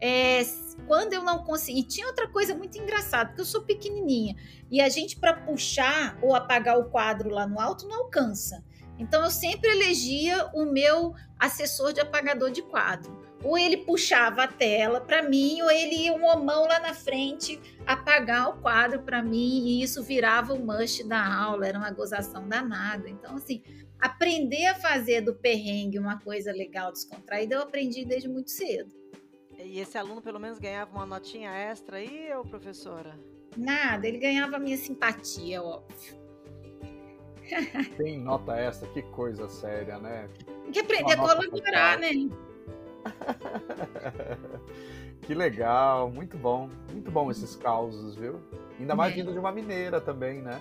é, 0.00 0.42
quando 0.86 1.12
eu 1.12 1.22
não 1.22 1.44
consegui. 1.44 1.80
E 1.80 1.84
tinha 1.84 2.06
outra 2.06 2.28
coisa 2.28 2.54
muito 2.54 2.78
engraçada, 2.78 3.26
porque 3.26 3.42
eu 3.42 3.46
sou 3.46 3.62
pequenininha 3.62 4.34
e 4.70 4.80
a 4.80 4.88
gente, 4.88 5.18
para 5.18 5.34
puxar 5.34 6.18
ou 6.22 6.34
apagar 6.34 6.78
o 6.78 6.86
quadro 6.86 7.28
lá 7.28 7.46
no 7.46 7.60
alto, 7.60 7.86
não 7.86 8.04
alcança. 8.04 8.64
Então, 8.98 9.22
eu 9.22 9.30
sempre 9.30 9.70
elegia 9.70 10.48
o 10.54 10.64
meu 10.64 11.14
assessor 11.38 11.92
de 11.92 12.00
apagador 12.00 12.50
de 12.50 12.62
quadro 12.62 13.31
ou 13.44 13.58
ele 13.58 13.78
puxava 13.78 14.44
a 14.44 14.48
tela 14.48 15.00
para 15.00 15.22
mim, 15.22 15.62
ou 15.62 15.70
ele 15.70 16.04
ia 16.04 16.14
uma 16.14 16.36
mão 16.36 16.66
lá 16.66 16.78
na 16.80 16.94
frente 16.94 17.60
apagar 17.86 18.50
o 18.50 18.60
quadro 18.60 19.02
para 19.02 19.22
mim, 19.22 19.66
e 19.66 19.82
isso 19.82 20.02
virava 20.02 20.52
o 20.54 20.64
must 20.64 21.04
da 21.04 21.24
aula, 21.24 21.66
era 21.66 21.78
uma 21.78 21.90
gozação 21.90 22.48
danada. 22.48 23.08
Então, 23.08 23.36
assim, 23.36 23.62
aprender 24.00 24.66
a 24.66 24.74
fazer 24.74 25.20
do 25.20 25.34
perrengue 25.34 25.98
uma 25.98 26.18
coisa 26.20 26.52
legal, 26.52 26.92
descontraída, 26.92 27.56
eu 27.56 27.62
aprendi 27.62 28.04
desde 28.04 28.28
muito 28.28 28.50
cedo. 28.50 28.92
E 29.58 29.78
esse 29.78 29.96
aluno 29.96 30.20
pelo 30.20 30.40
menos 30.40 30.58
ganhava 30.58 30.96
uma 30.96 31.06
notinha 31.06 31.50
extra 31.50 31.98
aí, 31.98 32.32
ou 32.34 32.44
professora? 32.44 33.18
Nada, 33.56 34.08
ele 34.08 34.18
ganhava 34.18 34.56
a 34.56 34.58
minha 34.58 34.76
simpatia, 34.76 35.62
óbvio. 35.62 36.20
Tem 37.96 38.18
nota 38.18 38.56
extra, 38.56 38.88
que 38.88 39.02
coisa 39.02 39.48
séria, 39.48 39.98
né? 39.98 40.28
Tem 40.64 40.72
que 40.72 40.78
aprender 40.80 41.12
a 41.12 41.16
colaborar, 41.16 41.98
né? 41.98 42.10
que 45.22 45.34
legal, 45.34 46.10
muito 46.10 46.36
bom. 46.36 46.68
Muito 46.92 47.10
bom 47.10 47.30
esses 47.30 47.56
causos, 47.56 48.14
viu? 48.14 48.40
Ainda 48.78 48.94
mais 48.94 49.12
é. 49.12 49.16
vindo 49.16 49.32
de 49.32 49.38
uma 49.38 49.52
mineira 49.52 50.00
também, 50.00 50.40
né? 50.40 50.60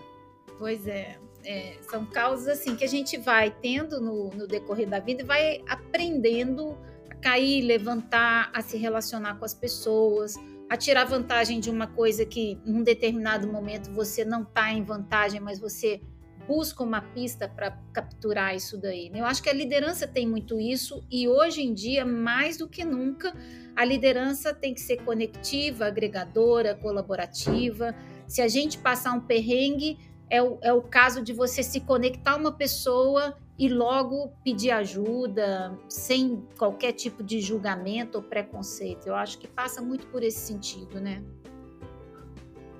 Pois 0.58 0.88
é. 0.88 1.18
é. 1.44 1.78
São 1.82 2.06
causas 2.06 2.60
assim 2.60 2.76
que 2.76 2.84
a 2.84 2.88
gente 2.88 3.18
vai 3.18 3.52
tendo 3.62 4.00
no, 4.00 4.30
no 4.30 4.48
decorrer 4.48 4.88
da 4.88 5.00
vida 5.00 5.24
e 5.24 5.26
vai 5.26 5.64
aprendendo 5.68 6.78
a 7.10 7.16
cair, 7.16 7.62
levantar, 7.62 8.52
a 8.54 8.62
se 8.62 8.78
relacionar 8.78 9.40
com 9.40 9.46
as 9.46 9.54
pessoas, 9.54 10.36
a 10.70 10.78
tirar 10.78 11.06
vantagem 11.06 11.60
de 11.60 11.70
uma 11.70 11.88
coisa 11.88 12.26
que 12.26 12.60
num 12.66 12.84
determinado 12.84 13.48
momento 13.48 13.92
você 13.92 14.24
não 14.24 14.44
está 14.44 14.72
em 14.72 14.84
vantagem, 14.84 15.42
mas 15.42 15.60
você 15.60 16.02
busca 16.48 16.84
uma 16.84 17.02
pista 17.02 17.48
para 17.48 17.72
capturar 17.94 18.56
isso 18.56 18.78
daí. 18.78 19.10
Né? 19.10 19.20
Eu 19.20 19.26
acho 19.26 19.42
que 19.42 19.50
a 19.50 19.54
liderança 19.54 20.08
tem 20.08 20.28
muito 20.28 20.60
isso 20.60 21.04
e 21.10 21.28
hoje 21.28 21.62
em 21.62 21.74
dia, 21.74 22.06
mais 22.06 22.58
do 22.58 22.68
que 22.68 22.84
nunca, 22.84 23.34
a 23.76 23.86
liderança 23.86 24.54
tem 24.54 24.74
que 24.74 24.82
ser 24.82 24.98
conectiva, 25.04 25.86
agregadora, 25.86 26.76
colaborativa. 26.76 27.96
Se 28.28 28.42
a 28.42 28.48
gente 28.48 28.78
passar 28.78 29.14
um 29.14 29.22
perrengue, 29.22 29.98
é 30.30 30.42
o, 30.42 30.58
é 30.62 30.74
o 30.74 30.82
caso 30.82 31.22
de 31.22 31.34
você 31.34 31.62
se 31.62 31.82
conectar 31.82 32.34
a 32.34 32.36
uma 32.38 32.52
pessoa 32.52 33.38
e 33.58 33.70
logo 33.70 34.34
pedir 34.44 34.72
ajuda, 34.72 35.78
sem 35.88 36.42
qualquer 36.58 36.94
tipo 36.94 37.22
de 37.22 37.40
julgamento 37.40 38.18
ou 38.18 38.24
preconceito. 38.24 39.08
Eu 39.08 39.16
acho 39.16 39.38
que 39.38 39.48
passa 39.48 39.82
muito 39.82 40.08
por 40.08 40.24
esse 40.24 40.40
sentido, 40.40 41.00
né? 41.00 41.22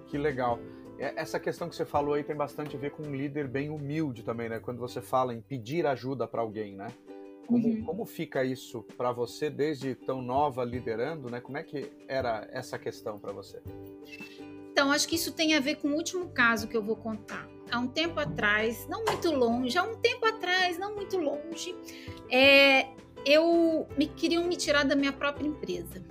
Que 0.08 0.18
legal. 0.18 0.60
É, 1.02 1.14
essa 1.16 1.40
questão 1.40 1.68
que 1.68 1.76
você 1.76 1.84
falou 1.84 2.14
aí 2.14 2.24
tem 2.24 2.36
bastante 2.36 2.76
a 2.76 2.80
ver 2.80 2.92
com 2.92 3.02
um 3.02 3.16
líder 3.16 3.48
bem 3.48 3.72
humilde 3.72 4.22
também, 4.22 4.48
né? 4.48 4.60
Quando 4.60 4.78
você 4.78 5.02
fala 5.02 5.34
em 5.34 5.42
pedir 5.42 5.88
ajuda 5.88 6.28
para 6.28 6.42
alguém, 6.42 6.76
né? 6.76 6.90
Como, 7.48 7.68
uhum. 7.68 7.84
como 7.84 8.06
fica 8.06 8.44
isso 8.44 8.84
para 8.96 9.12
você 9.12 9.50
desde 9.50 9.96
tão 9.96 10.22
nova 10.22 10.64
liderando, 10.64 11.28
né? 11.28 11.42
Como 11.42 11.58
é 11.58 11.64
que 11.64 11.92
era 12.08 12.48
essa 12.52 12.78
questão 12.78 13.18
para 13.18 13.34
você? 13.34 13.60
Então, 14.72 14.92
acho 14.92 15.08
que 15.08 15.16
isso 15.16 15.34
tem 15.34 15.56
a 15.56 15.60
ver 15.60 15.78
com 15.78 15.88
o 15.88 15.96
último 15.96 16.30
caso 16.30 16.68
que 16.68 16.78
eu 16.78 16.84
vou 16.84 16.96
contar. 16.96 17.50
Há 17.72 17.80
um 17.80 17.88
tempo 17.88 18.20
atrás, 18.20 18.88
não 18.88 19.04
muito 19.04 19.32
longe, 19.32 19.76
há 19.80 19.84
um 19.84 19.96
tempo 19.96 20.24
atrás, 20.28 20.78
não 20.78 20.94
muito 20.94 21.18
longe, 21.18 21.76
é, 22.30 22.88
eu 23.26 23.88
me 23.98 24.06
queriam 24.06 24.46
me 24.46 24.56
tirar 24.56 24.86
da 24.86 24.96
minha 24.96 25.12
própria 25.12 25.48
empresa. 25.48 26.04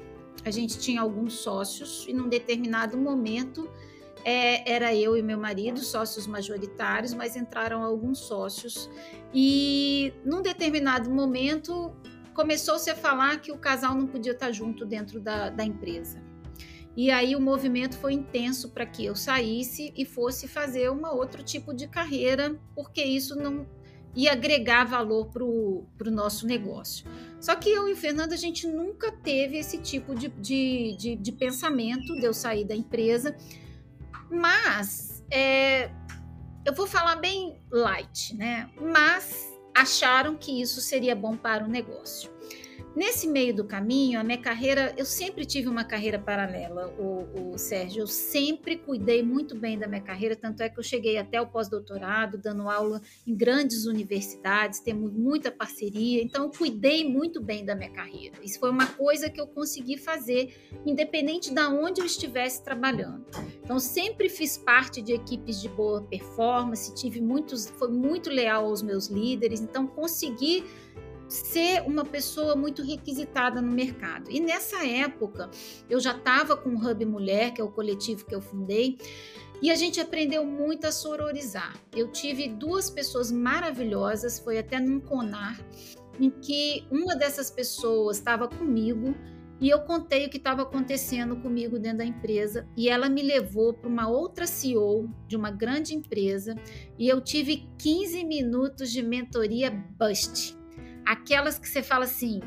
A 0.45 0.51
gente 0.51 0.81
tinha 0.81 1.01
alguns 1.01 1.35
sócios 1.35 2.07
e 2.09 2.13
num 2.13 2.29
determinado 2.29 2.99
momento 2.99 3.71
é, 4.25 4.71
era 4.71 4.95
eu 4.95 5.17
e 5.17 5.23
meu 5.23 5.39
marido, 5.39 5.81
sócios 5.81 6.27
majoritários, 6.27 7.15
mas 7.15 7.37
entraram 7.37 7.83
alguns 7.83 8.19
sócios. 8.19 8.91
E 9.33 10.13
num 10.25 10.43
determinado 10.43 11.11
momento 11.11 11.95
começou-se 12.35 12.89
a 12.91 12.95
falar 12.95 13.41
que 13.41 13.53
o 13.53 13.59
casal 13.59 13.95
não 13.95 14.07
podia 14.07 14.33
estar 14.33 14.53
junto 14.53 14.85
dentro 14.85 15.21
da, 15.21 15.51
da 15.51 15.65
empresa. 15.65 16.23
E 16.97 17.11
aí 17.11 17.37
o 17.37 17.41
movimento 17.41 17.97
foi 17.97 18.15
intenso 18.15 18.71
para 18.71 18.85
que 18.85 19.05
eu 19.05 19.15
saísse 19.15 19.93
e 19.97 20.05
fosse 20.05 20.49
fazer 20.49 20.91
uma 20.91 21.13
outro 21.13 21.43
tipo 21.43 21.73
de 21.73 21.87
carreira, 21.87 22.59
porque 22.75 23.03
isso 23.03 23.37
não 23.37 23.67
ia 24.15 24.33
agregar 24.33 24.85
valor 24.85 25.27
para 25.27 25.45
o 25.45 26.11
nosso 26.11 26.47
negócio. 26.47 27.07
Só 27.41 27.55
que 27.55 27.71
eu 27.71 27.89
e 27.89 27.93
o 27.93 27.97
Fernando, 27.97 28.33
a 28.33 28.37
gente 28.37 28.67
nunca 28.67 29.13
teve 29.13 29.57
esse 29.57 29.79
tipo 29.79 30.15
de, 30.15 30.29
de, 30.29 30.97
de, 30.99 31.17
de 31.17 31.33
pensamento 31.33 32.15
de 32.17 32.25
eu 32.25 32.35
sair 32.35 32.65
da 32.65 32.75
empresa. 32.75 33.37
Mas 34.31 35.25
é, 35.31 35.91
eu 36.65 36.75
vou 36.75 36.87
falar 36.87 37.17
bem 37.17 37.61
light, 37.71 38.35
né? 38.37 38.71
Mas 38.81 39.49
acharam 39.77 40.37
que 40.37 40.61
isso 40.61 40.81
seria 40.81 41.15
bom 41.15 41.37
para 41.37 41.65
o 41.65 41.69
negócio. 41.69 42.31
Nesse 42.95 43.29
meio 43.29 43.55
do 43.55 43.65
caminho, 43.65 44.19
a 44.19 44.25
minha 44.25 44.39
carreira, 44.39 44.93
eu 44.97 45.05
sempre 45.05 45.47
tive 45.47 45.69
uma 45.69 45.85
carreira 45.85 46.19
paralela, 46.19 46.93
o, 46.99 47.53
o 47.53 47.59
Sérgio. 47.59 48.03
Eu 48.03 48.07
sempre 48.07 48.77
cuidei 48.77 49.23
muito 49.23 49.57
bem 49.57 49.79
da 49.79 49.87
minha 49.87 50.01
carreira, 50.01 50.35
tanto 50.35 50.61
é 50.63 50.69
que 50.69 50.79
eu 50.79 50.83
cheguei 50.83 51.17
até 51.17 51.41
o 51.41 51.47
pós-doutorado, 51.47 52.37
dando 52.37 52.69
aula 52.69 53.01
em 53.25 53.35
grandes 53.35 53.87
universidades, 53.87 54.81
temos 54.81 55.13
muita 55.13 55.53
parceria, 55.53 56.21
então 56.21 56.45
eu 56.45 56.51
cuidei 56.51 57.09
muito 57.09 57.41
bem 57.41 57.65
da 57.65 57.77
minha 57.77 57.91
carreira. 57.91 58.37
Isso 58.43 58.59
foi 58.59 58.71
uma 58.71 58.87
coisa 58.87 59.31
que 59.31 59.41
eu 59.41 59.47
consegui 59.47 59.97
fazer, 59.97 60.53
independente 60.85 61.55
de 61.55 61.61
onde 61.61 62.01
eu 62.01 62.07
estivesse 62.07 62.65
trabalhando. 62.65 63.25
Então, 63.63 63.79
sempre 63.79 64.29
fiz 64.29 64.59
parte 64.59 65.01
de 65.01 65.13
equipes 65.13 65.61
de 65.61 65.69
boa 65.69 66.03
performance, 66.03 66.93
tive 66.95 67.21
muitos, 67.21 67.69
foi 67.71 67.89
muito 67.89 68.31
leal 68.31 68.65
aos 68.65 68.83
meus 68.83 69.07
líderes, 69.07 69.61
então 69.61 69.87
consegui 69.87 70.65
ser 71.33 71.83
uma 71.83 72.05
pessoa 72.05 72.57
muito 72.57 72.83
requisitada 72.83 73.63
no 73.63 73.71
mercado. 73.71 74.31
E 74.31 74.41
nessa 74.41 74.87
época, 74.87 75.51
eu 75.89 76.01
já 76.01 76.17
estava 76.17 76.57
com 76.57 76.71
o 76.71 76.91
Hub 76.91 77.05
Mulher, 77.05 77.53
que 77.55 77.61
é 77.61 77.65
o 77.65 77.71
coletivo 77.71 78.27
que 78.27 78.35
eu 78.35 78.41
fundei, 78.41 78.99
e 79.63 79.71
a 79.71 79.75
gente 79.75 80.01
aprendeu 80.01 80.45
muito 80.45 80.87
a 80.87 80.93
sororizar. 80.93 81.77
Eu 81.95 82.11
tive 82.11 82.49
duas 82.49 82.91
pessoas 82.91 83.31
maravilhosas, 83.31 84.39
foi 84.39 84.59
até 84.59 84.81
num 84.81 85.01
conar, 85.01 85.61
em 86.19 86.31
que 86.31 86.85
uma 86.91 87.15
dessas 87.15 87.51
pessoas 87.51 88.19
estava 88.19 88.49
comigo 88.49 89.15
e 89.61 89.69
eu 89.69 89.81
contei 89.81 90.27
o 90.27 90.31
que 90.31 90.39
estava 90.39 90.63
acontecendo 90.63 91.37
comigo 91.37 91.79
dentro 91.79 91.99
da 91.99 92.05
empresa 92.05 92.67
e 92.77 92.89
ela 92.89 93.09
me 93.11 93.23
levou 93.23 93.75
para 93.75 93.89
uma 93.89 94.09
outra 94.09 94.47
CEO 94.47 95.09
de 95.29 95.37
uma 95.37 95.51
grande 95.51 95.95
empresa 95.95 96.55
e 96.99 97.07
eu 97.09 97.21
tive 97.21 97.69
15 97.79 98.25
minutos 98.25 98.91
de 98.91 99.03
mentoria 99.03 99.71
bust 99.71 100.59
aquelas 101.11 101.59
que 101.59 101.69
você 101.69 101.83
fala 101.83 102.05
assim, 102.05 102.41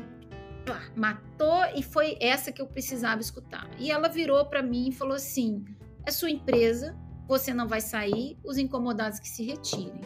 matou 0.96 1.64
e 1.76 1.82
foi 1.82 2.16
essa 2.18 2.50
que 2.50 2.62
eu 2.62 2.66
precisava 2.66 3.20
escutar. 3.20 3.68
E 3.78 3.90
ela 3.90 4.08
virou 4.08 4.46
para 4.46 4.62
mim 4.62 4.88
e 4.88 4.92
falou 4.92 5.14
assim: 5.14 5.62
é 6.06 6.10
sua 6.10 6.30
empresa, 6.30 6.98
você 7.28 7.52
não 7.52 7.68
vai 7.68 7.82
sair, 7.82 8.38
os 8.42 8.56
incomodados 8.56 9.20
que 9.20 9.28
se 9.28 9.44
retirem. 9.44 10.00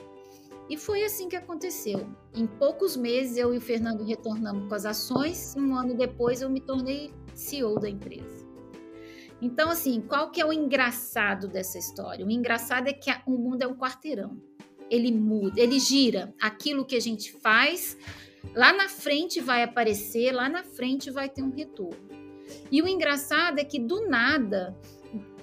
E 0.69 0.77
foi 0.77 1.05
assim 1.05 1.29
que 1.29 1.37
aconteceu. 1.37 2.13
Em 2.35 2.47
poucos 2.47 2.97
meses 2.97 3.37
eu 3.37 3.55
e 3.55 3.59
o 3.59 3.61
Fernando 3.61 4.05
retornamos 4.05 4.69
com 4.69 4.75
as 4.75 4.85
ações, 4.85 5.55
um 5.57 5.75
ano 5.77 5.95
depois 5.95 6.43
eu 6.43 6.51
me 6.51 6.61
tornei 6.61 7.15
CEO 7.35 7.79
da 7.79 7.89
empresa. 7.89 8.47
Então, 9.41 9.71
assim, 9.71 10.01
qual 10.01 10.33
que 10.33 10.41
é 10.41 10.45
o 10.45 10.53
engraçado 10.53 11.47
dessa 11.47 11.79
história? 11.79 12.27
O 12.27 12.31
engraçado 12.31 12.89
é 12.89 12.93
que 12.93 13.09
o 13.25 13.31
mundo 13.31 13.63
é 13.63 13.69
um 13.69 13.77
quarteirão. 13.77 14.37
Ele 14.91 15.13
muda, 15.13 15.61
ele 15.61 15.79
gira. 15.79 16.35
Aquilo 16.41 16.85
que 16.85 16.97
a 16.97 17.01
gente 17.01 17.33
faz 17.41 17.97
Lá 18.55 18.73
na 18.73 18.89
frente 18.89 19.41
vai 19.41 19.63
aparecer, 19.63 20.33
lá 20.33 20.49
na 20.49 20.63
frente 20.65 21.11
vai 21.11 21.29
ter 21.29 21.43
um 21.43 21.51
retorno. 21.51 22.09
E 22.71 22.81
o 22.81 22.89
engraçado 22.89 23.59
é 23.59 23.65
que 23.65 23.79
do 23.79 24.09
nada, 24.09 24.77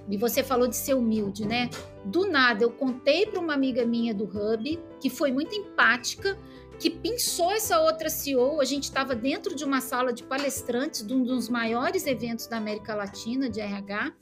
e 0.09 0.17
você 0.17 0.43
falou 0.43 0.67
de 0.67 0.75
ser 0.75 0.93
humilde, 0.93 1.47
né? 1.47 1.69
Do 2.05 2.27
nada 2.27 2.63
eu 2.63 2.71
contei 2.71 3.25
para 3.25 3.39
uma 3.39 3.53
amiga 3.53 3.85
minha 3.85 4.13
do 4.13 4.25
Hub, 4.25 4.79
que 4.99 5.09
foi 5.09 5.31
muito 5.31 5.55
empática, 5.55 6.37
que 6.79 6.89
pensou 6.89 7.51
essa 7.51 7.79
outra 7.79 8.09
CEO. 8.09 8.61
A 8.61 8.65
gente 8.65 8.83
estava 8.83 9.15
dentro 9.15 9.55
de 9.55 9.63
uma 9.63 9.81
sala 9.81 10.13
de 10.13 10.23
palestrantes 10.23 11.05
de 11.05 11.13
um 11.13 11.23
dos 11.23 11.49
maiores 11.49 12.05
eventos 12.05 12.47
da 12.47 12.57
América 12.57 12.93
Latina 12.93 13.49
de 13.49 13.59
RH. 13.59 14.13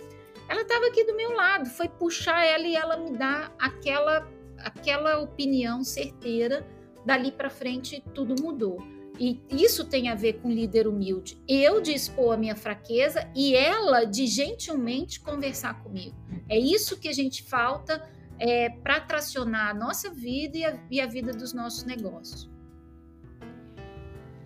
Ela 0.48 0.62
estava 0.62 0.88
aqui 0.88 1.04
do 1.04 1.16
meu 1.16 1.34
lado, 1.34 1.70
foi 1.70 1.90
puxar 1.90 2.46
ela 2.46 2.66
e 2.66 2.76
ela 2.76 2.98
me 2.98 3.18
dá 3.18 3.52
aquela 3.60 4.32
aquela 4.60 5.20
opinião 5.20 5.84
certeira 5.84 6.66
dali 7.06 7.32
para 7.32 7.50
frente 7.50 8.04
tudo 8.14 8.42
mudou. 8.42 8.78
E 9.20 9.40
isso 9.50 9.86
tem 9.86 10.10
a 10.10 10.16
ver 10.16 10.34
com 10.42 10.50
líder 10.50 10.88
humilde. 10.88 11.42
Eu 11.48 11.82
de 11.82 11.94
expor 11.94 12.34
a 12.34 12.38
minha 12.38 12.56
fraqueza 12.56 13.30
e 13.36 13.56
ela 13.56 14.06
de 14.06 14.26
gentilmente 14.26 15.20
conversar 15.20 15.84
comigo. 15.84 16.16
É 16.50 16.58
isso 16.58 17.00
que 17.00 17.08
a 17.08 17.14
gente 17.14 17.44
falta 17.44 18.04
é, 18.40 18.70
para 18.70 19.00
tracionar 19.00 19.70
a 19.70 19.74
nossa 19.74 20.10
vida 20.10 20.58
e 20.58 20.66
a, 20.66 20.80
e 20.90 21.00
a 21.00 21.06
vida 21.06 21.32
dos 21.32 21.54
nossos 21.54 21.84
negócios. 21.84 22.52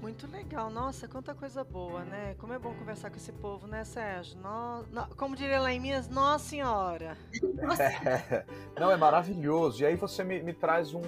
Muito 0.01 0.25
legal, 0.27 0.69
nossa, 0.69 1.05
quanta 1.07 1.35
coisa 1.35 1.63
boa, 1.65 2.05
né? 2.05 2.33
Como 2.35 2.53
é 2.53 2.59
bom 2.59 2.73
conversar 2.75 3.09
com 3.09 3.17
esse 3.17 3.31
povo, 3.31 3.67
né, 3.67 3.83
Sérgio? 3.83 4.39
No, 4.39 4.83
no, 4.83 5.07
como 5.15 5.35
diria 5.35 5.59
lá 5.59 5.73
em 5.73 5.81
Minas, 5.81 6.07
Nossa 6.07 6.47
Senhora! 6.47 7.17
Nossa. 7.61 7.83
É, 7.83 8.45
não, 8.79 8.89
é 8.89 8.95
maravilhoso. 8.95 9.81
E 9.81 9.85
aí 9.85 9.95
você 9.95 10.23
me, 10.23 10.41
me 10.41 10.53
traz 10.53 10.93
um, 10.93 11.01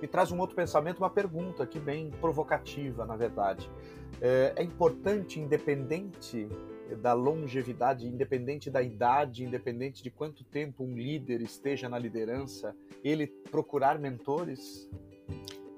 me 0.00 0.06
traz 0.06 0.30
um 0.30 0.38
outro 0.38 0.54
pensamento, 0.54 0.98
uma 0.98 1.10
pergunta 1.10 1.62
aqui 1.62 1.78
bem 1.78 2.10
provocativa, 2.20 3.04
na 3.04 3.16
verdade. 3.16 3.70
É, 4.20 4.54
é 4.56 4.62
importante, 4.62 5.40
independente 5.40 6.48
da 7.00 7.12
longevidade, 7.12 8.06
independente 8.06 8.70
da 8.70 8.82
idade, 8.82 9.44
independente 9.44 10.02
de 10.02 10.10
quanto 10.10 10.44
tempo 10.44 10.84
um 10.84 10.94
líder 10.94 11.40
esteja 11.40 11.88
na 11.88 11.98
liderança, 11.98 12.74
ele 13.02 13.26
procurar 13.26 13.98
mentores? 13.98 14.88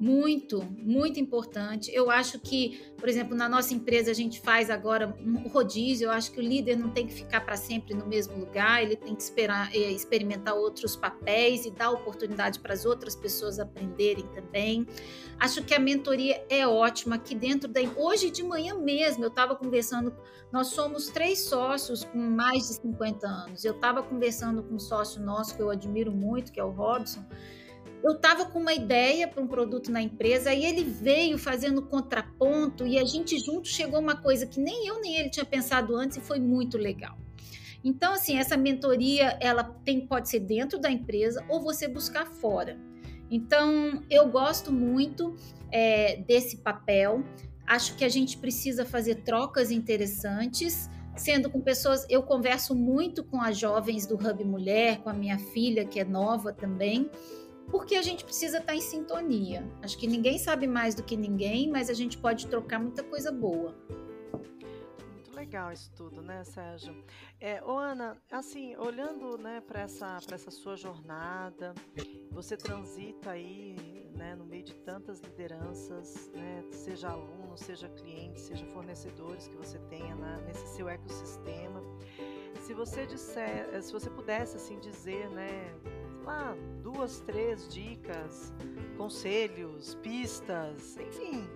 Muito, 0.01 0.63
muito 0.79 1.19
importante. 1.19 1.91
Eu 1.93 2.09
acho 2.09 2.39
que, 2.39 2.81
por 2.97 3.09
exemplo, 3.09 3.37
na 3.37 3.49
nossa 3.49 3.75
empresa 3.75 4.13
a 4.13 4.15
gente 4.15 4.41
faz 4.41 4.71
agora 4.71 5.13
um 5.21 5.49
rodízio. 5.49 6.07
Eu 6.07 6.13
acho 6.13 6.31
que 6.31 6.39
o 6.39 6.43
líder 6.43 6.77
não 6.77 6.91
tem 6.91 7.05
que 7.05 7.13
ficar 7.13 7.41
para 7.41 7.57
sempre 7.57 7.95
no 7.95 8.07
mesmo 8.07 8.39
lugar, 8.39 8.81
ele 8.81 8.95
tem 8.95 9.13
que 9.13 9.23
esperar, 9.23 9.75
é, 9.75 9.91
experimentar 9.91 10.55
outros 10.55 10.95
papéis 10.95 11.67
e 11.67 11.71
dar 11.73 11.91
oportunidade 11.91 12.61
para 12.61 12.73
as 12.73 12.85
outras 12.85 13.17
pessoas 13.17 13.59
aprenderem 13.59 14.25
também. 14.29 14.87
Acho 15.41 15.65
que 15.65 15.75
a 15.75 15.81
mentoria 15.81 16.45
é 16.49 16.65
ótima 16.65 17.17
aqui 17.17 17.35
dentro 17.35 17.69
da. 17.69 17.81
Hoje 17.97 18.31
de 18.31 18.45
manhã 18.45 18.75
mesmo 18.75 19.25
eu 19.25 19.29
estava 19.29 19.57
conversando. 19.57 20.15
Nós 20.53 20.69
somos 20.69 21.09
três 21.09 21.41
sócios 21.41 22.05
com 22.05 22.19
mais 22.19 22.69
de 22.69 22.75
50 22.75 23.27
anos. 23.27 23.65
Eu 23.65 23.75
estava 23.75 24.03
conversando 24.03 24.63
com 24.63 24.77
um 24.77 24.79
sócio 24.79 25.21
nosso 25.21 25.57
que 25.57 25.61
eu 25.61 25.71
admiro 25.71 26.13
muito, 26.13 26.53
que 26.53 26.61
é 26.61 26.65
o 26.65 26.71
Robson 26.71 27.23
eu 28.03 28.13
estava 28.13 28.47
com 28.47 28.61
uma 28.61 28.73
ideia 28.73 29.27
para 29.27 29.43
um 29.43 29.47
produto 29.47 29.91
na 29.91 30.01
empresa 30.01 30.55
e 30.55 30.65
ele 30.65 30.85
veio 30.85 31.37
fazendo 31.37 31.83
contraponto 31.83 32.87
e 32.87 32.99
a 32.99 33.05
gente 33.05 33.39
junto 33.39 33.69
chegou 33.69 33.97
a 33.97 34.01
uma 34.01 34.17
coisa 34.17 34.47
que 34.47 34.61
nem 34.61 34.87
eu 34.87 35.01
nem 35.01 35.17
ele 35.17 35.31
tinha 35.31 35.45
pensado 35.45 35.97
antes 35.97 36.17
e 36.17 36.21
foi 36.21 36.39
muito 36.39 36.79
legal. 36.79 37.19
Então, 37.83 38.13
assim, 38.13 38.39
essa 38.39 38.57
mentoria 38.57 39.37
ela 39.41 39.65
tem, 39.85 40.07
pode 40.07 40.29
ser 40.29 40.41
dentro 40.41 40.79
da 40.79 40.91
empresa 40.91 41.45
ou 41.49 41.61
você 41.61 41.89
buscar 41.89 42.27
fora. 42.27 42.77
Então, 43.31 44.03
eu 44.11 44.29
gosto 44.29 44.73
muito 44.73 45.37
é, 45.71 46.17
desse 46.17 46.59
papel. 46.59 47.23
Acho 47.67 47.95
que 47.97 48.05
a 48.05 48.09
gente 48.09 48.39
precisa 48.39 48.85
fazer 48.85 49.17
trocas 49.17 49.71
interessantes 49.71 50.89
sendo 51.17 51.51
com 51.51 51.61
pessoas. 51.61 52.07
Eu 52.09 52.23
converso 52.23 52.75
muito 52.75 53.25
com 53.25 53.41
as 53.41 53.59
jovens 53.59 54.07
do 54.07 54.15
Hub 54.15 54.45
Mulher, 54.45 54.99
com 54.99 55.11
a 55.11 55.13
minha 55.13 55.39
filha, 55.39 55.85
que 55.85 56.01
é 56.01 56.05
nova 56.05 56.53
também 56.53 57.11
porque 57.71 57.95
a 57.97 58.03
gente 58.03 58.25
precisa 58.25 58.59
estar 58.59 58.75
em 58.75 58.81
sintonia. 58.81 59.67
Acho 59.83 59.99
que 59.99 60.07
ninguém 60.07 60.39
sabe 60.39 60.67
mais 60.67 60.95
do 60.95 61.03
que 61.03 61.17
ninguém, 61.17 61.71
mas 61.71 61.91
a 61.91 61.95
gente 61.95 62.17
pode 62.17 62.47
trocar 62.47 62.79
muita 62.79 63.03
coisa 63.03 63.31
boa. 63.31 63.75
Muito 65.13 65.35
legal 65.35 65.73
isso 65.73 65.91
tudo, 65.95 66.23
né, 66.23 66.43
Sérgio? 66.45 66.95
É, 67.41 67.63
ô 67.63 67.79
Ana, 67.79 68.17
assim, 68.31 68.75
olhando 68.77 69.37
né, 69.39 69.61
para 69.61 69.83
essa, 69.83 70.19
essa 70.33 70.51
sua 70.51 70.77
jornada, 70.77 71.75
você 72.31 72.57
transita 72.57 73.31
aí 73.31 73.99
né, 74.15 74.35
no 74.35 74.45
meio 74.45 74.65
de 74.65 74.75
tantas 74.75 75.21
lideranças, 75.21 76.31
né? 76.35 76.65
seja 76.73 77.11
aluno, 77.11 77.57
seja 77.57 77.89
cliente, 77.89 78.41
seja 78.41 78.67
fornecedores 78.67 79.47
que 79.47 79.57
você 79.57 79.79
tenha 79.89 80.17
nesse 80.47 80.67
seu 80.75 80.89
ecossistema. 80.89 81.81
Se 82.61 82.75
você 82.75 83.07
disser, 83.07 83.81
se 83.83 83.93
você 83.93 84.11
pudesse 84.11 84.57
assim 84.57 84.79
dizer, 84.81 85.31
né, 85.31 85.73
lá, 86.25 86.57
duas, 86.83 87.21
três 87.21 87.69
dicas, 87.69 88.53
conselhos, 88.97 89.95
pistas, 89.97 90.97
enfim, 90.97 91.49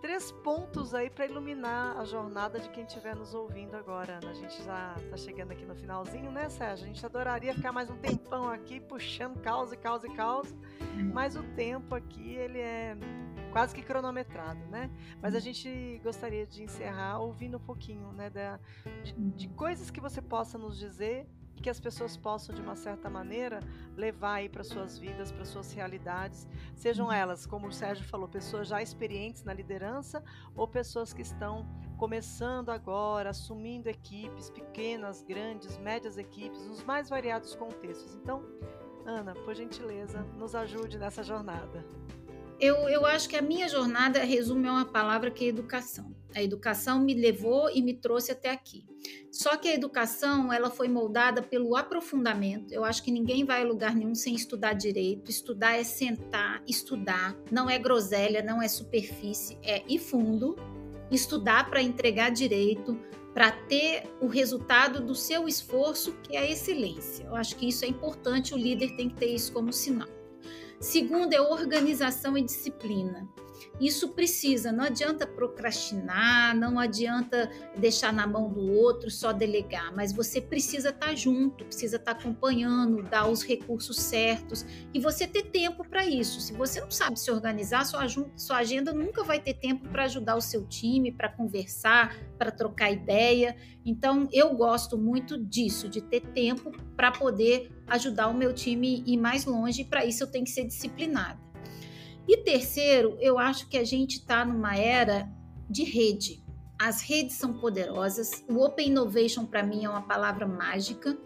três 0.00 0.30
pontos 0.30 0.94
aí 0.94 1.10
para 1.10 1.26
iluminar 1.26 1.96
a 1.98 2.04
jornada 2.04 2.58
de 2.58 2.68
quem 2.70 2.84
estiver 2.84 3.14
nos 3.14 3.34
ouvindo 3.34 3.74
agora, 3.76 4.18
Ana. 4.22 4.30
A 4.30 4.34
gente 4.34 4.62
já 4.62 4.94
está 4.98 5.16
chegando 5.16 5.52
aqui 5.52 5.64
no 5.64 5.74
finalzinho, 5.74 6.30
né, 6.30 6.48
Sérgio? 6.48 6.84
A 6.84 6.88
gente 6.88 7.04
adoraria 7.04 7.54
ficar 7.54 7.72
mais 7.72 7.90
um 7.90 7.96
tempão 7.96 8.48
aqui 8.48 8.80
puxando 8.80 9.40
causa 9.40 9.74
e 9.74 9.78
causa 9.78 10.06
e 10.06 10.14
causa, 10.14 10.54
mas 11.12 11.36
o 11.36 11.42
tempo 11.54 11.94
aqui 11.94 12.34
ele 12.34 12.58
é 12.58 12.96
quase 13.52 13.74
que 13.74 13.82
cronometrado, 13.82 14.60
né? 14.66 14.90
Mas 15.20 15.34
a 15.34 15.40
gente 15.40 16.00
gostaria 16.02 16.46
de 16.46 16.62
encerrar 16.62 17.18
ouvindo 17.18 17.56
um 17.56 17.60
pouquinho, 17.60 18.12
né, 18.12 18.30
da, 18.30 18.60
de, 19.02 19.12
de 19.12 19.48
coisas 19.48 19.90
que 19.90 20.00
você 20.00 20.22
possa 20.22 20.58
nos 20.58 20.78
dizer 20.78 21.26
e 21.58 21.60
que 21.60 21.68
as 21.68 21.80
pessoas 21.80 22.16
possam, 22.16 22.54
de 22.54 22.60
uma 22.60 22.76
certa 22.76 23.10
maneira, 23.10 23.58
levar 23.96 24.34
aí 24.34 24.48
para 24.48 24.62
suas 24.62 24.96
vidas, 24.96 25.32
para 25.32 25.44
suas 25.44 25.72
realidades, 25.72 26.46
sejam 26.76 27.06
uhum. 27.06 27.12
elas, 27.12 27.44
como 27.44 27.66
o 27.66 27.72
Sérgio 27.72 28.06
falou, 28.06 28.28
pessoas 28.28 28.68
já 28.68 28.80
experientes 28.80 29.42
na 29.42 29.52
liderança 29.52 30.22
ou 30.54 30.68
pessoas 30.68 31.12
que 31.12 31.22
estão 31.22 31.66
começando 31.96 32.70
agora, 32.70 33.30
assumindo 33.30 33.88
equipes 33.88 34.50
pequenas, 34.50 35.24
grandes, 35.24 35.76
médias 35.78 36.16
equipes, 36.16 36.64
nos 36.64 36.84
mais 36.84 37.08
variados 37.08 37.56
contextos. 37.56 38.14
Então, 38.14 38.40
Ana, 39.04 39.34
por 39.34 39.54
gentileza, 39.54 40.22
nos 40.36 40.54
ajude 40.54 40.96
nessa 40.96 41.24
jornada. 41.24 41.84
Eu, 42.60 42.88
eu 42.88 43.06
acho 43.06 43.28
que 43.28 43.36
a 43.36 43.42
minha 43.42 43.68
jornada 43.68 44.18
resume 44.24 44.66
a 44.66 44.72
uma 44.72 44.84
palavra 44.84 45.30
que 45.30 45.44
é 45.44 45.48
educação. 45.48 46.12
A 46.34 46.42
educação 46.42 47.00
me 47.00 47.14
levou 47.14 47.70
e 47.70 47.80
me 47.80 47.94
trouxe 47.94 48.32
até 48.32 48.50
aqui. 48.50 48.84
Só 49.30 49.56
que 49.56 49.68
a 49.68 49.74
educação, 49.74 50.52
ela 50.52 50.68
foi 50.68 50.88
moldada 50.88 51.40
pelo 51.40 51.76
aprofundamento. 51.76 52.72
Eu 52.72 52.84
acho 52.84 53.02
que 53.04 53.12
ninguém 53.12 53.44
vai 53.44 53.62
a 53.62 53.64
lugar 53.64 53.94
nenhum 53.94 54.14
sem 54.14 54.34
estudar 54.34 54.72
direito. 54.72 55.30
Estudar 55.30 55.78
é 55.78 55.84
sentar, 55.84 56.60
estudar. 56.66 57.36
Não 57.50 57.70
é 57.70 57.78
groselha, 57.78 58.42
não 58.42 58.60
é 58.60 58.66
superfície, 58.66 59.56
é 59.62 59.84
ir 59.88 60.00
fundo. 60.00 60.56
Estudar 61.12 61.70
para 61.70 61.80
entregar 61.80 62.30
direito, 62.30 62.98
para 63.32 63.52
ter 63.52 64.02
o 64.20 64.26
resultado 64.26 65.00
do 65.00 65.14
seu 65.14 65.46
esforço, 65.46 66.12
que 66.24 66.36
é 66.36 66.40
a 66.40 66.50
excelência. 66.50 67.24
Eu 67.24 67.36
acho 67.36 67.54
que 67.54 67.68
isso 67.68 67.84
é 67.84 67.88
importante, 67.88 68.52
o 68.52 68.58
líder 68.58 68.96
tem 68.96 69.08
que 69.08 69.14
ter 69.14 69.32
isso 69.32 69.52
como 69.52 69.72
sinal. 69.72 70.17
Segundo 70.80 71.32
é 71.32 71.40
organização 71.40 72.38
e 72.38 72.42
disciplina. 72.42 73.28
Isso 73.80 74.08
precisa, 74.08 74.72
não 74.72 74.84
adianta 74.84 75.26
procrastinar, 75.26 76.56
não 76.56 76.78
adianta 76.78 77.50
deixar 77.76 78.12
na 78.12 78.26
mão 78.26 78.52
do 78.52 78.72
outro, 78.72 79.10
só 79.10 79.32
delegar, 79.32 79.94
mas 79.94 80.12
você 80.12 80.40
precisa 80.40 80.90
estar 80.90 81.08
tá 81.08 81.14
junto, 81.14 81.64
precisa 81.64 81.96
estar 81.96 82.14
tá 82.14 82.20
acompanhando, 82.20 83.02
dar 83.02 83.28
os 83.28 83.42
recursos 83.42 83.98
certos 83.98 84.66
e 84.92 85.00
você 85.00 85.26
ter 85.26 85.44
tempo 85.44 85.84
para 85.88 86.06
isso. 86.06 86.40
Se 86.40 86.52
você 86.52 86.80
não 86.80 86.90
sabe 86.90 87.18
se 87.18 87.30
organizar, 87.30 87.84
sua, 87.84 88.06
sua 88.36 88.58
agenda 88.58 88.92
nunca 88.92 89.22
vai 89.22 89.40
ter 89.40 89.54
tempo 89.54 89.88
para 89.88 90.04
ajudar 90.04 90.36
o 90.36 90.40
seu 90.40 90.66
time, 90.66 91.12
para 91.12 91.28
conversar, 91.28 92.16
para 92.36 92.50
trocar 92.50 92.90
ideia. 92.90 93.56
Então, 93.84 94.28
eu 94.32 94.54
gosto 94.54 94.98
muito 94.98 95.38
disso, 95.38 95.88
de 95.88 96.00
ter 96.00 96.20
tempo 96.20 96.72
para 96.96 97.12
poder 97.12 97.70
ajudar 97.88 98.28
o 98.28 98.34
meu 98.34 98.52
time 98.52 99.02
a 99.06 99.10
ir 99.10 99.16
mais 99.16 99.44
longe, 99.44 99.84
para 99.84 100.04
isso 100.04 100.22
eu 100.22 100.30
tenho 100.30 100.44
que 100.44 100.50
ser 100.50 100.64
disciplinada. 100.64 101.40
E 102.26 102.36
terceiro, 102.38 103.16
eu 103.20 103.38
acho 103.38 103.68
que 103.68 103.78
a 103.78 103.84
gente 103.84 104.18
está 104.18 104.44
numa 104.44 104.76
era 104.76 105.28
de 105.68 105.82
rede. 105.82 106.44
As 106.78 107.00
redes 107.00 107.36
são 107.36 107.54
poderosas. 107.54 108.44
O 108.48 108.62
Open 108.64 108.88
Innovation, 108.88 109.46
para 109.46 109.62
mim, 109.62 109.84
é 109.84 109.88
uma 109.88 110.02
palavra 110.02 110.46
mágica. 110.46 111.18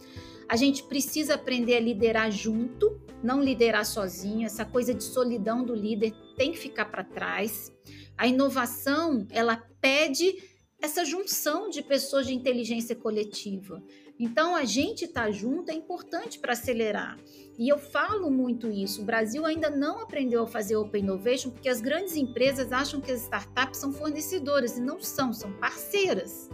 A 0.49 0.57
gente 0.57 0.85
precisa 0.85 1.35
aprender 1.35 1.75
a 1.77 1.81
liderar 1.81 2.31
junto, 2.31 3.01
não 3.23 3.43
liderar 3.43 3.85
sozinho. 3.85 4.47
Essa 4.47 4.65
coisa 4.65 4.95
de 4.95 5.03
solidão 5.03 5.65
do 5.65 5.75
líder 5.75 6.15
tem 6.37 6.53
que 6.53 6.59
ficar 6.59 6.87
para 6.87 7.03
trás. 7.03 7.73
A 8.17 8.27
inovação, 8.27 9.27
ela 9.31 9.57
pede 9.81 10.37
essa 10.81 11.05
junção 11.05 11.69
de 11.69 11.83
pessoas 11.83 12.27
de 12.27 12.35
inteligência 12.35 12.97
coletiva. 12.97 13.83
Então, 14.25 14.55
a 14.55 14.65
gente 14.65 15.07
estar 15.07 15.25
tá 15.25 15.31
junto 15.33 15.73
é 15.73 15.75
importante 15.75 16.39
para 16.39 16.53
acelerar. 16.53 17.19
E 17.59 17.69
eu 17.69 17.77
falo 17.77 18.31
muito 18.31 18.71
isso. 18.71 19.03
O 19.03 19.05
Brasil 19.05 19.45
ainda 19.45 19.69
não 19.69 19.99
aprendeu 19.99 20.45
a 20.45 20.47
fazer 20.47 20.77
Open 20.77 21.03
Innovation 21.03 21.51
porque 21.51 21.69
as 21.69 21.81
grandes 21.81 22.15
empresas 22.15 22.71
acham 22.71 23.01
que 23.01 23.11
as 23.11 23.23
startups 23.23 23.81
são 23.81 23.93
fornecedoras 23.93 24.79
e 24.79 24.81
não 24.81 25.01
são, 25.03 25.33
são 25.33 25.53
parceiras. 25.55 26.49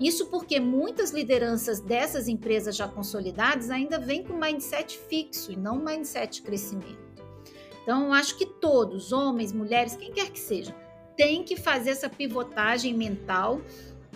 Isso 0.00 0.26
porque 0.30 0.58
muitas 0.58 1.12
lideranças 1.12 1.78
dessas 1.78 2.26
empresas 2.26 2.74
já 2.74 2.88
consolidadas 2.88 3.70
ainda 3.70 4.00
vêm 4.00 4.24
com 4.24 4.36
mindset 4.36 4.98
fixo 5.08 5.52
e 5.52 5.56
não 5.56 5.76
mindset 5.76 6.42
crescimento. 6.42 7.22
Então, 7.84 8.12
acho 8.12 8.36
que 8.36 8.46
todos, 8.46 9.12
homens, 9.12 9.52
mulheres, 9.52 9.94
quem 9.94 10.10
quer 10.10 10.28
que 10.28 10.40
seja, 10.40 10.74
tem 11.16 11.44
que 11.44 11.54
fazer 11.54 11.90
essa 11.90 12.10
pivotagem 12.10 12.92
mental 12.92 13.60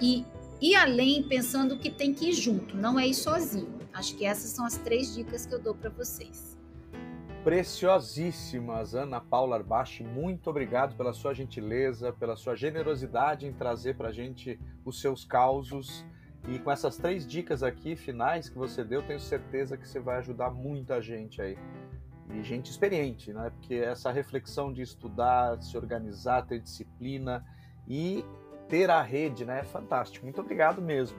e 0.02 0.24
ir 0.60 0.74
além 0.74 1.22
pensando 1.22 1.78
que 1.78 1.90
tem 1.90 2.14
que 2.14 2.30
ir 2.30 2.32
junto, 2.32 2.76
não 2.76 2.98
é 2.98 3.06
ir 3.06 3.14
sozinho. 3.14 3.78
Acho 3.92 4.16
que 4.16 4.24
essas 4.24 4.50
são 4.50 4.64
as 4.64 4.76
três 4.76 5.14
dicas 5.14 5.46
que 5.46 5.54
eu 5.54 5.58
dou 5.58 5.74
para 5.74 5.90
vocês. 5.90 6.56
Preciosíssimas, 7.42 8.94
Ana 8.94 9.20
Paula 9.20 9.56
Arbachi, 9.56 10.02
muito 10.02 10.50
obrigado 10.50 10.96
pela 10.96 11.12
sua 11.12 11.32
gentileza, 11.32 12.12
pela 12.12 12.34
sua 12.34 12.56
generosidade 12.56 13.46
em 13.46 13.52
trazer 13.52 13.96
para 13.96 14.08
a 14.08 14.12
gente 14.12 14.58
os 14.84 15.00
seus 15.00 15.24
causos. 15.24 16.04
E 16.48 16.58
com 16.58 16.70
essas 16.70 16.96
três 16.96 17.26
dicas 17.26 17.62
aqui 17.62 17.94
finais 17.94 18.48
que 18.48 18.58
você 18.58 18.84
deu, 18.84 19.02
tenho 19.02 19.20
certeza 19.20 19.76
que 19.76 19.88
você 19.88 20.00
vai 20.00 20.18
ajudar 20.18 20.50
muita 20.50 21.00
gente 21.00 21.40
aí. 21.40 21.56
E 22.34 22.42
gente 22.42 22.70
experiente, 22.70 23.32
né? 23.32 23.50
Porque 23.50 23.76
essa 23.76 24.10
reflexão 24.10 24.72
de 24.72 24.82
estudar, 24.82 25.62
se 25.62 25.76
organizar, 25.76 26.46
ter 26.46 26.60
disciplina 26.60 27.44
e 27.86 28.24
ter 28.68 28.90
a 28.90 29.02
rede, 29.02 29.44
né? 29.44 29.62
Fantástico. 29.64 30.24
Muito 30.24 30.40
obrigado 30.40 30.80
mesmo. 30.82 31.18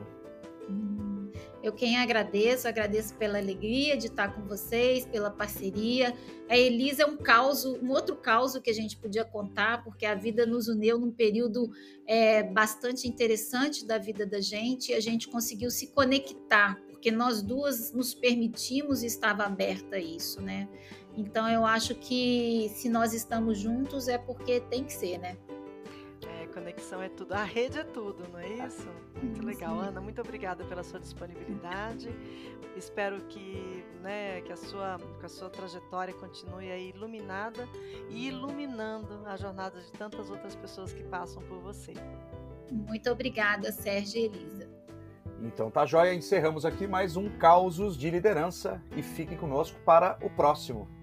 Eu 1.68 1.74
quem 1.74 1.98
agradeço, 1.98 2.68
agradeço 2.68 3.14
pela 3.16 3.40
alegria 3.40 3.98
de 3.98 4.08
estar 4.08 4.34
com 4.34 4.42
vocês, 4.44 5.06
pela 5.06 5.30
parceria. 5.30 6.14
A 6.48 6.56
Elisa 6.56 7.04
é 7.04 7.06
um 7.06 7.18
caos, 7.18 7.66
um 7.66 7.90
outro 7.90 8.16
caos 8.16 8.58
que 8.60 8.70
a 8.70 8.74
gente 8.74 8.96
podia 8.96 9.26
contar, 9.26 9.84
porque 9.84 10.06
a 10.06 10.16
vida 10.16 10.46
nos 10.46 10.68
uniu 10.68 10.98
num 10.98 11.12
período 11.12 11.70
é, 12.06 12.44
bastante 12.44 13.08
interessante 13.08 13.86
da 13.86 13.98
vida 13.98 14.26
da 14.26 14.40
gente 14.40 14.92
e 14.92 14.96
a 14.96 15.02
gente 15.02 15.28
conseguiu 15.28 15.70
se 15.70 15.88
conectar, 15.88 16.80
porque 16.90 17.12
nós 17.12 17.42
duas 17.42 17.92
nos 17.92 18.14
permitimos 18.14 19.04
e 19.04 19.08
estava 19.08 19.44
aberta 19.44 19.98
a 19.98 20.00
isso, 20.00 20.42
né? 20.42 20.70
Então 21.18 21.50
eu 21.50 21.66
acho 21.66 21.96
que 21.96 22.72
se 22.76 22.88
nós 22.88 23.14
estamos 23.14 23.58
juntos 23.58 24.08
é 24.08 24.18
porque 24.18 24.62
tem 24.62 24.84
que 24.84 24.94
ser, 24.94 25.18
né? 25.18 25.36
Conexão 26.88 27.02
é 27.02 27.10
tudo, 27.10 27.34
a 27.34 27.44
rede 27.44 27.80
é 27.80 27.84
tudo, 27.84 28.24
não 28.32 28.40
é 28.40 28.48
isso? 28.66 28.88
Muito 29.22 29.46
legal, 29.46 29.78
Ana. 29.78 30.00
Muito 30.00 30.22
obrigada 30.22 30.64
pela 30.64 30.84
sua 30.84 31.00
disponibilidade. 31.00 32.10
Espero 32.78 33.20
que, 33.24 33.84
né, 34.02 34.42
que 34.42 34.54
a 34.54 34.56
sua, 34.56 34.98
que 35.20 35.26
a 35.26 35.30
sua 35.30 35.50
trajetória 35.50 36.14
continue 36.14 36.72
aí 36.72 36.90
iluminada 36.90 37.68
e 38.10 38.28
iluminando 38.28 39.26
a 39.26 39.36
jornada 39.36 39.80
de 39.82 39.92
tantas 39.92 40.30
outras 40.30 40.56
pessoas 40.56 40.94
que 40.94 41.04
passam 41.04 41.42
por 41.44 41.60
você. 41.60 41.94
Muito 42.72 43.10
obrigada, 43.10 43.72
Sérgio 43.72 44.22
e 44.22 44.26
Elisa. 44.26 44.70
Então 45.42 45.70
tá 45.70 45.86
joia, 45.86 46.14
encerramos 46.14 46.66
aqui 46.66 46.88
mais 46.88 47.16
um 47.18 47.30
Causos 47.38 47.98
de 47.98 48.10
Liderança 48.10 48.82
e 48.96 49.04
fiquem 49.04 49.38
conosco 49.38 49.78
para 49.86 50.18
o 50.22 50.30
próximo. 50.30 50.97